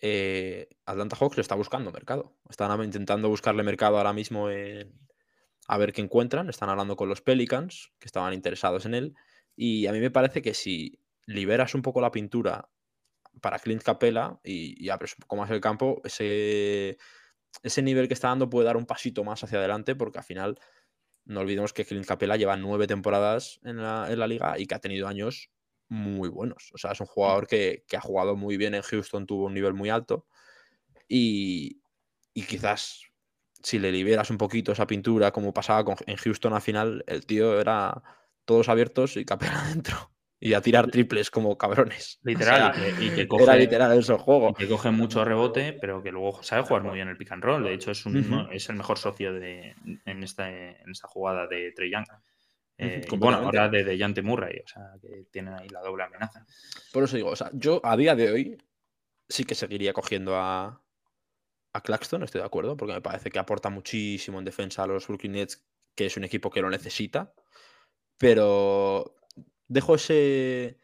eh, 0.00 0.68
Atlanta 0.84 1.16
Hawks 1.16 1.36
le 1.36 1.42
está 1.42 1.54
buscando 1.54 1.92
mercado. 1.92 2.36
Están 2.48 2.82
intentando 2.82 3.28
buscarle 3.28 3.62
mercado 3.62 3.98
ahora 3.98 4.12
mismo 4.12 4.48
a 4.48 5.78
ver 5.78 5.92
qué 5.92 6.00
encuentran. 6.00 6.48
Están 6.48 6.68
hablando 6.68 6.96
con 6.96 7.08
los 7.08 7.22
Pelicans, 7.22 7.92
que 8.00 8.06
estaban 8.06 8.34
interesados 8.34 8.84
en 8.86 8.94
él. 8.94 9.14
Y 9.54 9.86
a 9.86 9.92
mí 9.92 10.00
me 10.00 10.10
parece 10.10 10.42
que 10.42 10.54
si 10.54 10.98
liberas 11.26 11.74
un 11.74 11.82
poco 11.82 12.00
la 12.00 12.10
pintura 12.10 12.68
para 13.40 13.60
Clint 13.60 13.82
Capella 13.82 14.40
y, 14.42 14.84
y 14.84 14.88
abres 14.88 15.12
un 15.12 15.20
poco 15.20 15.36
más 15.36 15.50
el 15.50 15.60
campo, 15.60 16.00
ese, 16.04 16.98
ese 17.62 17.82
nivel 17.82 18.08
que 18.08 18.14
está 18.14 18.28
dando 18.28 18.48
puede 18.50 18.66
dar 18.66 18.76
un 18.76 18.86
pasito 18.86 19.24
más 19.24 19.42
hacia 19.44 19.58
adelante, 19.58 19.94
porque 19.94 20.18
al 20.18 20.24
final 20.24 20.58
no 21.24 21.40
olvidemos 21.40 21.72
que 21.72 21.84
Clint 21.84 22.06
Capella 22.06 22.36
lleva 22.36 22.56
nueve 22.56 22.86
temporadas 22.86 23.60
en 23.62 23.82
la, 23.82 24.10
en 24.10 24.18
la 24.18 24.26
liga 24.26 24.58
y 24.58 24.66
que 24.66 24.74
ha 24.74 24.80
tenido 24.80 25.06
años 25.06 25.50
muy 25.88 26.28
buenos. 26.28 26.70
O 26.72 26.78
sea, 26.78 26.92
es 26.92 27.00
un 27.00 27.06
jugador 27.06 27.46
que, 27.46 27.84
que 27.86 27.96
ha 27.96 28.00
jugado 28.00 28.36
muy 28.36 28.56
bien 28.56 28.74
en 28.74 28.82
Houston, 28.82 29.26
tuvo 29.26 29.46
un 29.46 29.54
nivel 29.54 29.74
muy 29.74 29.90
alto. 29.90 30.26
Y, 31.08 31.82
y 32.32 32.42
quizás 32.44 33.10
si 33.62 33.78
le 33.78 33.92
liberas 33.92 34.30
un 34.30 34.38
poquito 34.38 34.72
esa 34.72 34.86
pintura, 34.86 35.32
como 35.32 35.52
pasaba 35.52 35.84
con, 35.84 35.96
en 36.06 36.16
Houston 36.16 36.52
al 36.54 36.62
final, 36.62 37.04
el 37.06 37.26
tío 37.26 37.60
era 37.60 38.02
todos 38.44 38.68
abiertos 38.68 39.16
y 39.16 39.24
Capella 39.24 39.60
adentro. 39.64 40.12
Y 40.42 40.55
a 40.55 40.62
tirar 40.62 40.90
triples 40.90 41.31
como 41.31 41.57
cabrones. 41.59 42.18
O 42.24 42.29
literal. 42.29 42.74
sea, 42.74 42.88
y 42.88 42.94
que, 42.94 43.05
y 43.05 43.11
que 43.11 43.20
era 43.20 43.29
coge, 43.29 43.59
literal 43.59 43.98
eso 43.98 44.14
el 44.14 44.18
juego. 44.20 44.50
y 44.50 44.55
que 44.55 44.68
coge 44.68 44.90
mucho 44.90 45.24
rebote, 45.24 45.74
pero 45.74 46.03
que 46.03 46.11
luego 46.11 46.42
sabe 46.42 46.62
jugar 46.62 46.83
muy 46.83 46.94
bien 46.94 47.09
el 47.09 47.16
pick 47.16 47.33
and 47.33 47.44
roll. 47.44 47.62
De 47.62 47.74
hecho, 47.74 47.90
es, 47.90 48.07
un, 48.07 48.48
es 48.50 48.68
el 48.70 48.76
mejor 48.76 48.98
socio 48.98 49.35
de, 49.35 49.74
en, 50.07 50.22
esta, 50.22 50.48
en 50.50 50.90
esta 50.90 51.09
jugada 51.09 51.46
de 51.46 51.72
Trey 51.72 51.90
Young. 51.90 52.07
Eh, 52.79 53.07
bueno, 53.18 53.37
ahora 53.37 53.68
de 53.68 53.85
Dejante 53.85 54.22
Murray, 54.22 54.59
o 54.64 54.66
sea, 54.66 54.94
que 55.03 55.26
tienen 55.31 55.53
ahí 55.53 55.68
la 55.68 55.83
doble 55.83 56.05
amenaza. 56.05 56.46
Por 56.94 57.05
eso 57.05 57.16
digo, 57.16 57.29
o 57.29 57.37
sea, 57.37 57.50
yo 57.53 57.83
a 57.85 57.94
día 57.94 58.14
de 58.14 58.33
hoy 58.33 58.59
sí 59.29 59.44
que 59.44 59.55
seguiría 59.55 59.92
cogiendo 59.92 60.35
a, 60.37 60.83
a 61.74 61.81
Claxton, 61.83 62.22
estoy 62.22 62.40
de 62.40 62.46
acuerdo, 62.46 62.79
porque 62.79 62.94
me 62.94 63.03
parece 63.03 63.31
que 63.31 63.38
aporta 63.38 63.68
muchísimo 63.68 64.38
en 64.38 64.46
defensa 64.46 64.85
a 64.85 64.87
los 64.87 65.07
Brooklyn 65.07 65.33
Nets, 65.33 65.62
que 65.94 66.07
es 66.07 66.16
un 66.16 66.24
equipo 66.24 66.48
que 66.48 66.62
lo 66.62 66.70
necesita. 66.70 67.35
Pero 68.16 69.14
dejo 69.70 69.94
ese, 69.94 70.78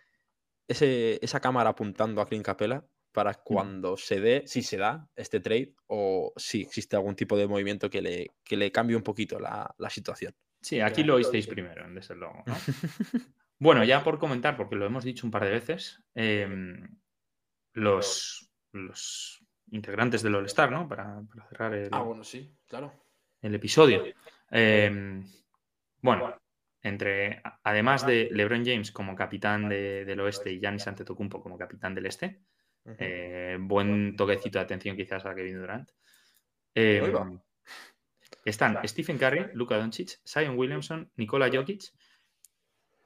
ese, 0.69 1.19
esa 1.23 1.41
cámara 1.41 1.71
apuntando 1.71 2.21
a 2.21 2.27
Clint 2.29 2.45
Capella 2.45 2.87
para 3.13 3.35
cuando 3.35 3.97
se 3.97 4.21
dé, 4.21 4.45
si 4.47 4.63
se 4.63 4.77
da 4.77 5.09
este 5.17 5.41
trade, 5.41 5.75
o 5.87 6.33
si 6.37 6.63
existe 6.63 6.97
algún 6.97 7.17
tipo 7.17 7.37
de 7.37 7.49
movimiento 7.49 7.91
que 7.91 8.01
le, 8.01 8.31
que 8.45 8.57
le 8.57 8.71
cambie 8.71 8.97
un 8.97 9.03
poquito 9.03 9.39
la, 9.41 9.75
la 9.79 9.91
situación. 9.91 10.35
Sí, 10.61 10.81
aquí 10.81 11.03
lo 11.03 11.17
oísteis 11.17 11.47
primero, 11.47 11.87
desde 11.93 12.15
luego. 12.15 12.43
¿no? 12.47 12.55
Bueno, 13.59 13.85
ya 13.85 14.05
por 14.05 14.19
comentar, 14.19 14.55
porque 14.55 14.77
lo 14.77 14.85
hemos 14.85 15.03
dicho 15.03 15.27
un 15.27 15.31
par 15.31 15.45
de 15.45 15.51
veces, 15.51 16.03
eh, 16.15 16.77
los, 17.73 18.51
los 18.73 19.43
integrantes 19.71 20.23
del 20.23 20.35
All-Star, 20.35 20.71
¿no? 20.71 20.87
Para, 20.87 21.23
para 21.23 21.49
cerrar 21.49 21.73
el, 21.73 21.89
Ah, 21.91 22.03
bueno, 22.03 22.23
sí, 22.23 22.55
claro. 22.67 22.93
el 23.41 23.55
episodio. 23.55 24.05
Eh, 24.51 25.23
bueno, 26.03 26.37
entre 26.87 27.43
además 27.65 28.07
de 28.07 28.29
LeBron 28.33 28.65
James 28.65 28.93
como 28.93 29.15
capitán 29.17 29.69
de- 29.69 30.05
del 30.05 30.21
oeste 30.21 30.53
y 30.53 30.61
Giannis 30.61 30.87
Antetokounmpo 30.87 31.43
como 31.43 31.59
capitán 31.59 31.95
del 31.95 32.07
este, 32.07 32.41
eh, 32.99 33.57
buen 33.61 34.17
toquecito 34.17 34.59
de 34.59 34.65
atención 34.65 34.97
quizás 34.97 35.25
a 35.27 35.35
Kevin 35.35 35.59
Durant. 35.59 35.91
Eh, 36.75 37.01
va. 37.15 37.31
están 38.45 38.79
Stephen 38.87 39.19
Curry, 39.19 39.47
Luka 39.55 39.77
Doncic, 39.77 40.21
Zion 40.25 40.57
Williamson, 40.59 41.11
Nikola 41.17 41.51
Jokic 41.53 41.83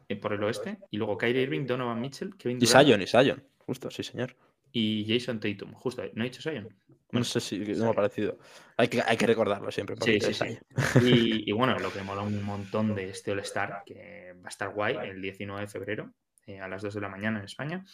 eh, 0.09 0.16
por 0.16 0.33
el 0.33 0.43
oeste 0.45 0.79
y 0.90 0.97
luego 0.99 1.16
Kyrie 1.16 1.43
Irving, 1.43 1.66
Donovan 1.66 2.01
Mitchell, 2.01 2.37
Kevin 2.37 2.59
Y 2.61 2.66
Durant. 2.66 2.87
Sion, 2.88 3.03
y 3.03 3.07
Sion, 3.07 3.43
justo, 3.59 3.90
sí, 3.90 4.03
señor. 4.03 4.37
y 4.73 5.07
Jason 5.09 5.40
Tatum. 5.40 5.73
Justo, 5.73 6.03
¿no 6.14 6.23
he 6.25 6.29
dicho 6.29 6.43
Zion? 6.43 6.69
No 7.12 7.25
sé 7.25 7.40
si 7.40 7.59
no 7.59 7.85
me 7.85 7.90
ha 7.90 7.94
parecido. 7.94 8.38
Hay 8.77 8.88
que, 8.88 9.03
hay 9.05 9.16
que 9.16 9.27
recordarlo 9.27 9.70
siempre. 9.70 9.96
Sí, 10.01 10.20
sí, 10.20 10.33
sí. 10.35 10.59
Y, 11.03 11.51
y 11.51 11.53
bueno, 11.53 11.79
lo 11.79 11.92
que 11.92 12.03
mola 12.03 12.23
un 12.23 12.42
montón 12.42 12.95
de 12.95 13.11
este 13.11 13.32
All-Star, 13.32 13.82
que 13.85 14.35
va 14.43 14.47
a 14.47 14.49
estar 14.49 14.70
guay 14.70 14.97
el 15.09 15.20
19 15.20 15.61
de 15.62 15.66
febrero 15.66 16.12
eh, 16.47 16.61
a 16.61 16.68
las 16.68 16.82
2 16.82 16.95
de 16.95 17.01
la 17.01 17.09
mañana 17.09 17.39
en 17.41 17.45
España, 17.45 17.85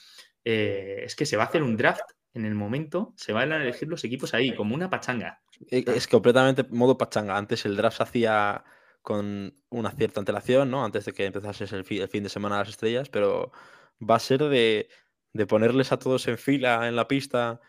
eh, 0.44 1.02
es 1.04 1.16
que 1.16 1.26
se 1.26 1.36
va 1.36 1.44
a 1.44 1.46
hacer 1.46 1.62
un 1.62 1.76
draft 1.76 2.02
en 2.34 2.44
el 2.44 2.54
momento, 2.54 3.14
se 3.16 3.32
van 3.32 3.50
a 3.52 3.56
elegir 3.56 3.88
los 3.88 4.04
equipos 4.04 4.34
ahí, 4.34 4.54
como 4.54 4.74
una 4.74 4.90
pachanga. 4.90 5.40
E- 5.70 5.84
Es 5.86 6.06
completamente 6.06 6.64
modo 6.64 6.98
pachanga. 6.98 7.36
Antes 7.36 7.64
el 7.64 7.76
draft 7.76 7.96
se 7.96 8.02
hacía 8.02 8.62
con 9.02 9.54
una 9.70 9.90
cierta 9.92 10.20
antelación, 10.20 10.70
¿no? 10.70 10.84
Antes 10.84 11.06
de 11.06 11.12
que 11.12 11.24
empezase 11.24 11.64
el, 11.74 11.84
fi- 11.84 12.00
el 12.00 12.08
fin 12.08 12.22
de 12.24 12.28
semana 12.28 12.58
las 12.58 12.68
estrellas, 12.68 13.08
pero 13.08 13.52
va 13.98 14.16
a 14.16 14.20
ser 14.20 14.42
de, 14.44 14.88
de 15.32 15.46
ponerles 15.46 15.92
a 15.92 15.98
todos 15.98 16.28
en 16.28 16.36
fila 16.36 16.86
en 16.88 16.96
la 16.96 17.08
pista 17.08 17.60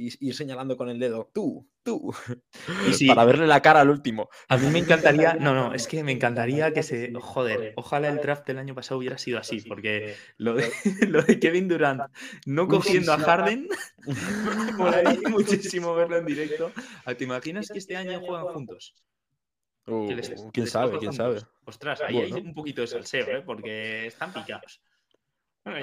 y 0.00 0.28
ir 0.28 0.34
señalando 0.34 0.78
con 0.78 0.88
el 0.88 0.98
dedo, 0.98 1.30
tú, 1.34 1.68
tú, 1.82 2.14
para 3.08 3.24
verle 3.26 3.46
la 3.46 3.60
cara 3.60 3.80
al 3.82 3.90
último. 3.90 4.30
A 4.48 4.56
mí 4.56 4.66
me 4.68 4.78
encantaría, 4.78 5.34
no, 5.40 5.54
no, 5.54 5.74
es 5.74 5.86
que 5.86 6.02
me 6.02 6.12
encantaría 6.12 6.72
que 6.72 6.82
se, 6.82 7.12
joder, 7.14 7.74
ojalá 7.76 8.08
el 8.08 8.16
draft 8.16 8.46
del 8.46 8.58
año 8.58 8.74
pasado 8.74 8.98
hubiera 8.98 9.18
sido 9.18 9.38
así, 9.38 9.60
porque 9.60 10.16
lo 10.38 10.54
de, 10.54 10.72
lo 11.08 11.22
de 11.22 11.38
Kevin 11.38 11.68
Durant 11.68 12.02
no 12.46 12.66
cogiendo 12.66 13.12
a 13.12 13.18
Harden, 13.18 13.68
me 14.06 14.72
molaría 14.72 15.28
muchísimo 15.28 15.94
verlo 15.94 16.16
en 16.16 16.24
directo. 16.24 16.72
¿Te 17.18 17.24
imaginas 17.24 17.68
que 17.68 17.78
este 17.78 17.96
año 17.96 18.20
juegan 18.20 18.46
juntos? 18.46 18.94
Uh, 19.86 20.08
quién 20.52 20.66
sabe, 20.66 20.98
quién 20.98 21.12
sabe. 21.12 21.40
Ostras, 21.66 22.00
ahí 22.00 22.18
hay 22.18 22.32
un 22.32 22.54
poquito 22.54 22.80
de 22.80 22.86
salseo, 22.86 23.26
¿eh? 23.36 23.42
porque 23.44 24.06
están 24.06 24.32
picados 24.32 24.80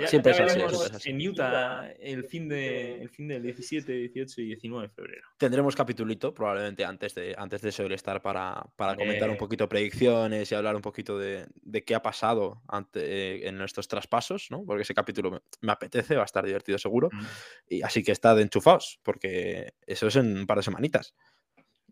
siempre, 0.07 0.31
es 0.31 0.39
así, 0.39 1.09
En 1.09 1.27
Utah 1.27 1.91
el 1.99 2.23
fin, 2.23 2.49
de, 2.49 3.01
el 3.01 3.09
fin 3.09 3.27
del 3.27 3.43
17, 3.43 3.91
18 3.91 4.41
y 4.41 4.45
19 4.45 4.87
de 4.87 4.93
febrero. 4.93 5.27
Tendremos 5.37 5.75
capitulito 5.75 6.33
probablemente 6.33 6.83
antes 6.83 7.13
de, 7.13 7.35
antes 7.37 7.61
de 7.61 7.85
el 7.85 7.91
estar 7.91 8.21
para, 8.21 8.65
para 8.75 8.95
comentar 8.95 9.29
un 9.29 9.37
poquito 9.37 9.69
predicciones 9.69 10.51
y 10.51 10.55
hablar 10.55 10.75
un 10.75 10.81
poquito 10.81 11.17
de, 11.19 11.45
de 11.61 11.83
qué 11.83 11.93
ha 11.93 12.01
pasado 12.01 12.61
ante, 12.67 13.01
eh, 13.01 13.47
en 13.47 13.57
nuestros 13.57 13.87
traspasos, 13.87 14.47
¿no? 14.49 14.63
Porque 14.65 14.81
ese 14.81 14.95
capítulo 14.95 15.41
me, 15.61 15.71
apetece, 15.71 16.15
va 16.15 16.23
a 16.23 16.25
estar 16.25 16.45
divertido 16.45 16.77
seguro. 16.79 17.09
Mm. 17.11 17.25
Y 17.69 17.81
así 17.83 18.03
que 18.03 18.11
está 18.11 18.33
de 18.33 18.41
enchufados, 18.43 18.99
porque 19.03 19.73
eso 19.85 20.07
es 20.07 20.15
en 20.15 20.39
un 20.39 20.47
par 20.47 20.57
de 20.57 20.63
semanitas. 20.63 21.13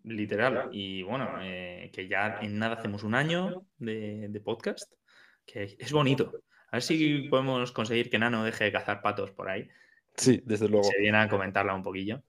Literal. 0.03 0.69
Y 0.71 1.03
bueno, 1.03 1.37
eh, 1.41 1.91
que 1.93 2.07
ya 2.07 2.39
en 2.41 2.57
nada 2.57 2.75
hacemos 2.75 3.03
un 3.03 3.15
año 3.15 3.65
de, 3.77 4.27
de 4.29 4.39
podcast, 4.39 4.91
que 5.45 5.75
es 5.77 5.91
bonito. 5.91 6.31
A 6.75 6.79
ver 6.79 6.83
si 6.83 7.19
podemos 7.29 7.71
conseguir 7.71 8.09
que 8.09 8.19
Nano 8.19 8.43
deje 8.43 8.65
de 8.65 8.71
cazar 8.73 9.01
patos 9.01 9.31
por 9.31 9.49
ahí. 9.49 9.69
Sí, 10.17 10.41
desde 10.43 10.67
luego. 10.67 10.83
Se 10.83 10.99
viene 10.99 11.19
a 11.19 11.29
comentarla 11.29 11.73
un 11.73 11.83
poquillo. 11.83 12.23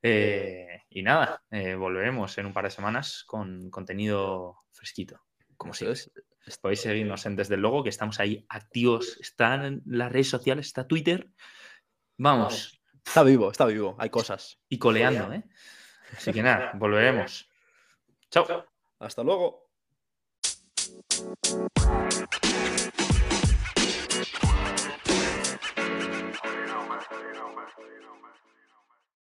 Eh, 0.00 0.84
y 0.88 1.02
nada, 1.02 1.42
eh, 1.50 1.74
volveremos 1.74 2.38
en 2.38 2.46
un 2.46 2.54
par 2.54 2.64
de 2.64 2.70
semanas 2.70 3.22
con 3.26 3.68
contenido 3.68 4.56
fresquito. 4.70 5.20
Como 5.58 5.74
si 5.74 5.84
podéis 6.62 6.80
seguirnos 6.80 7.26
en 7.26 7.36
Desde 7.36 7.56
el 7.56 7.60
Logo, 7.60 7.82
que 7.82 7.90
estamos 7.90 8.18
ahí 8.18 8.46
activos. 8.48 9.18
Están 9.20 9.82
las 9.84 10.10
redes 10.10 10.30
sociales, 10.30 10.68
está 10.68 10.88
Twitter. 10.88 11.28
Vamos. 12.16 12.80
Está 13.04 13.22
vivo, 13.22 13.50
está 13.50 13.66
vivo, 13.66 13.94
hay 13.98 14.08
cosas. 14.08 14.58
Y 14.70 14.78
coleando, 14.78 15.34
¿eh? 15.34 15.44
Así 16.16 16.32
que 16.32 16.42
nada, 16.42 16.72
volveremos. 16.76 17.46
Chao. 18.30 18.64
Hasta 19.00 19.22
luego. 19.22 19.68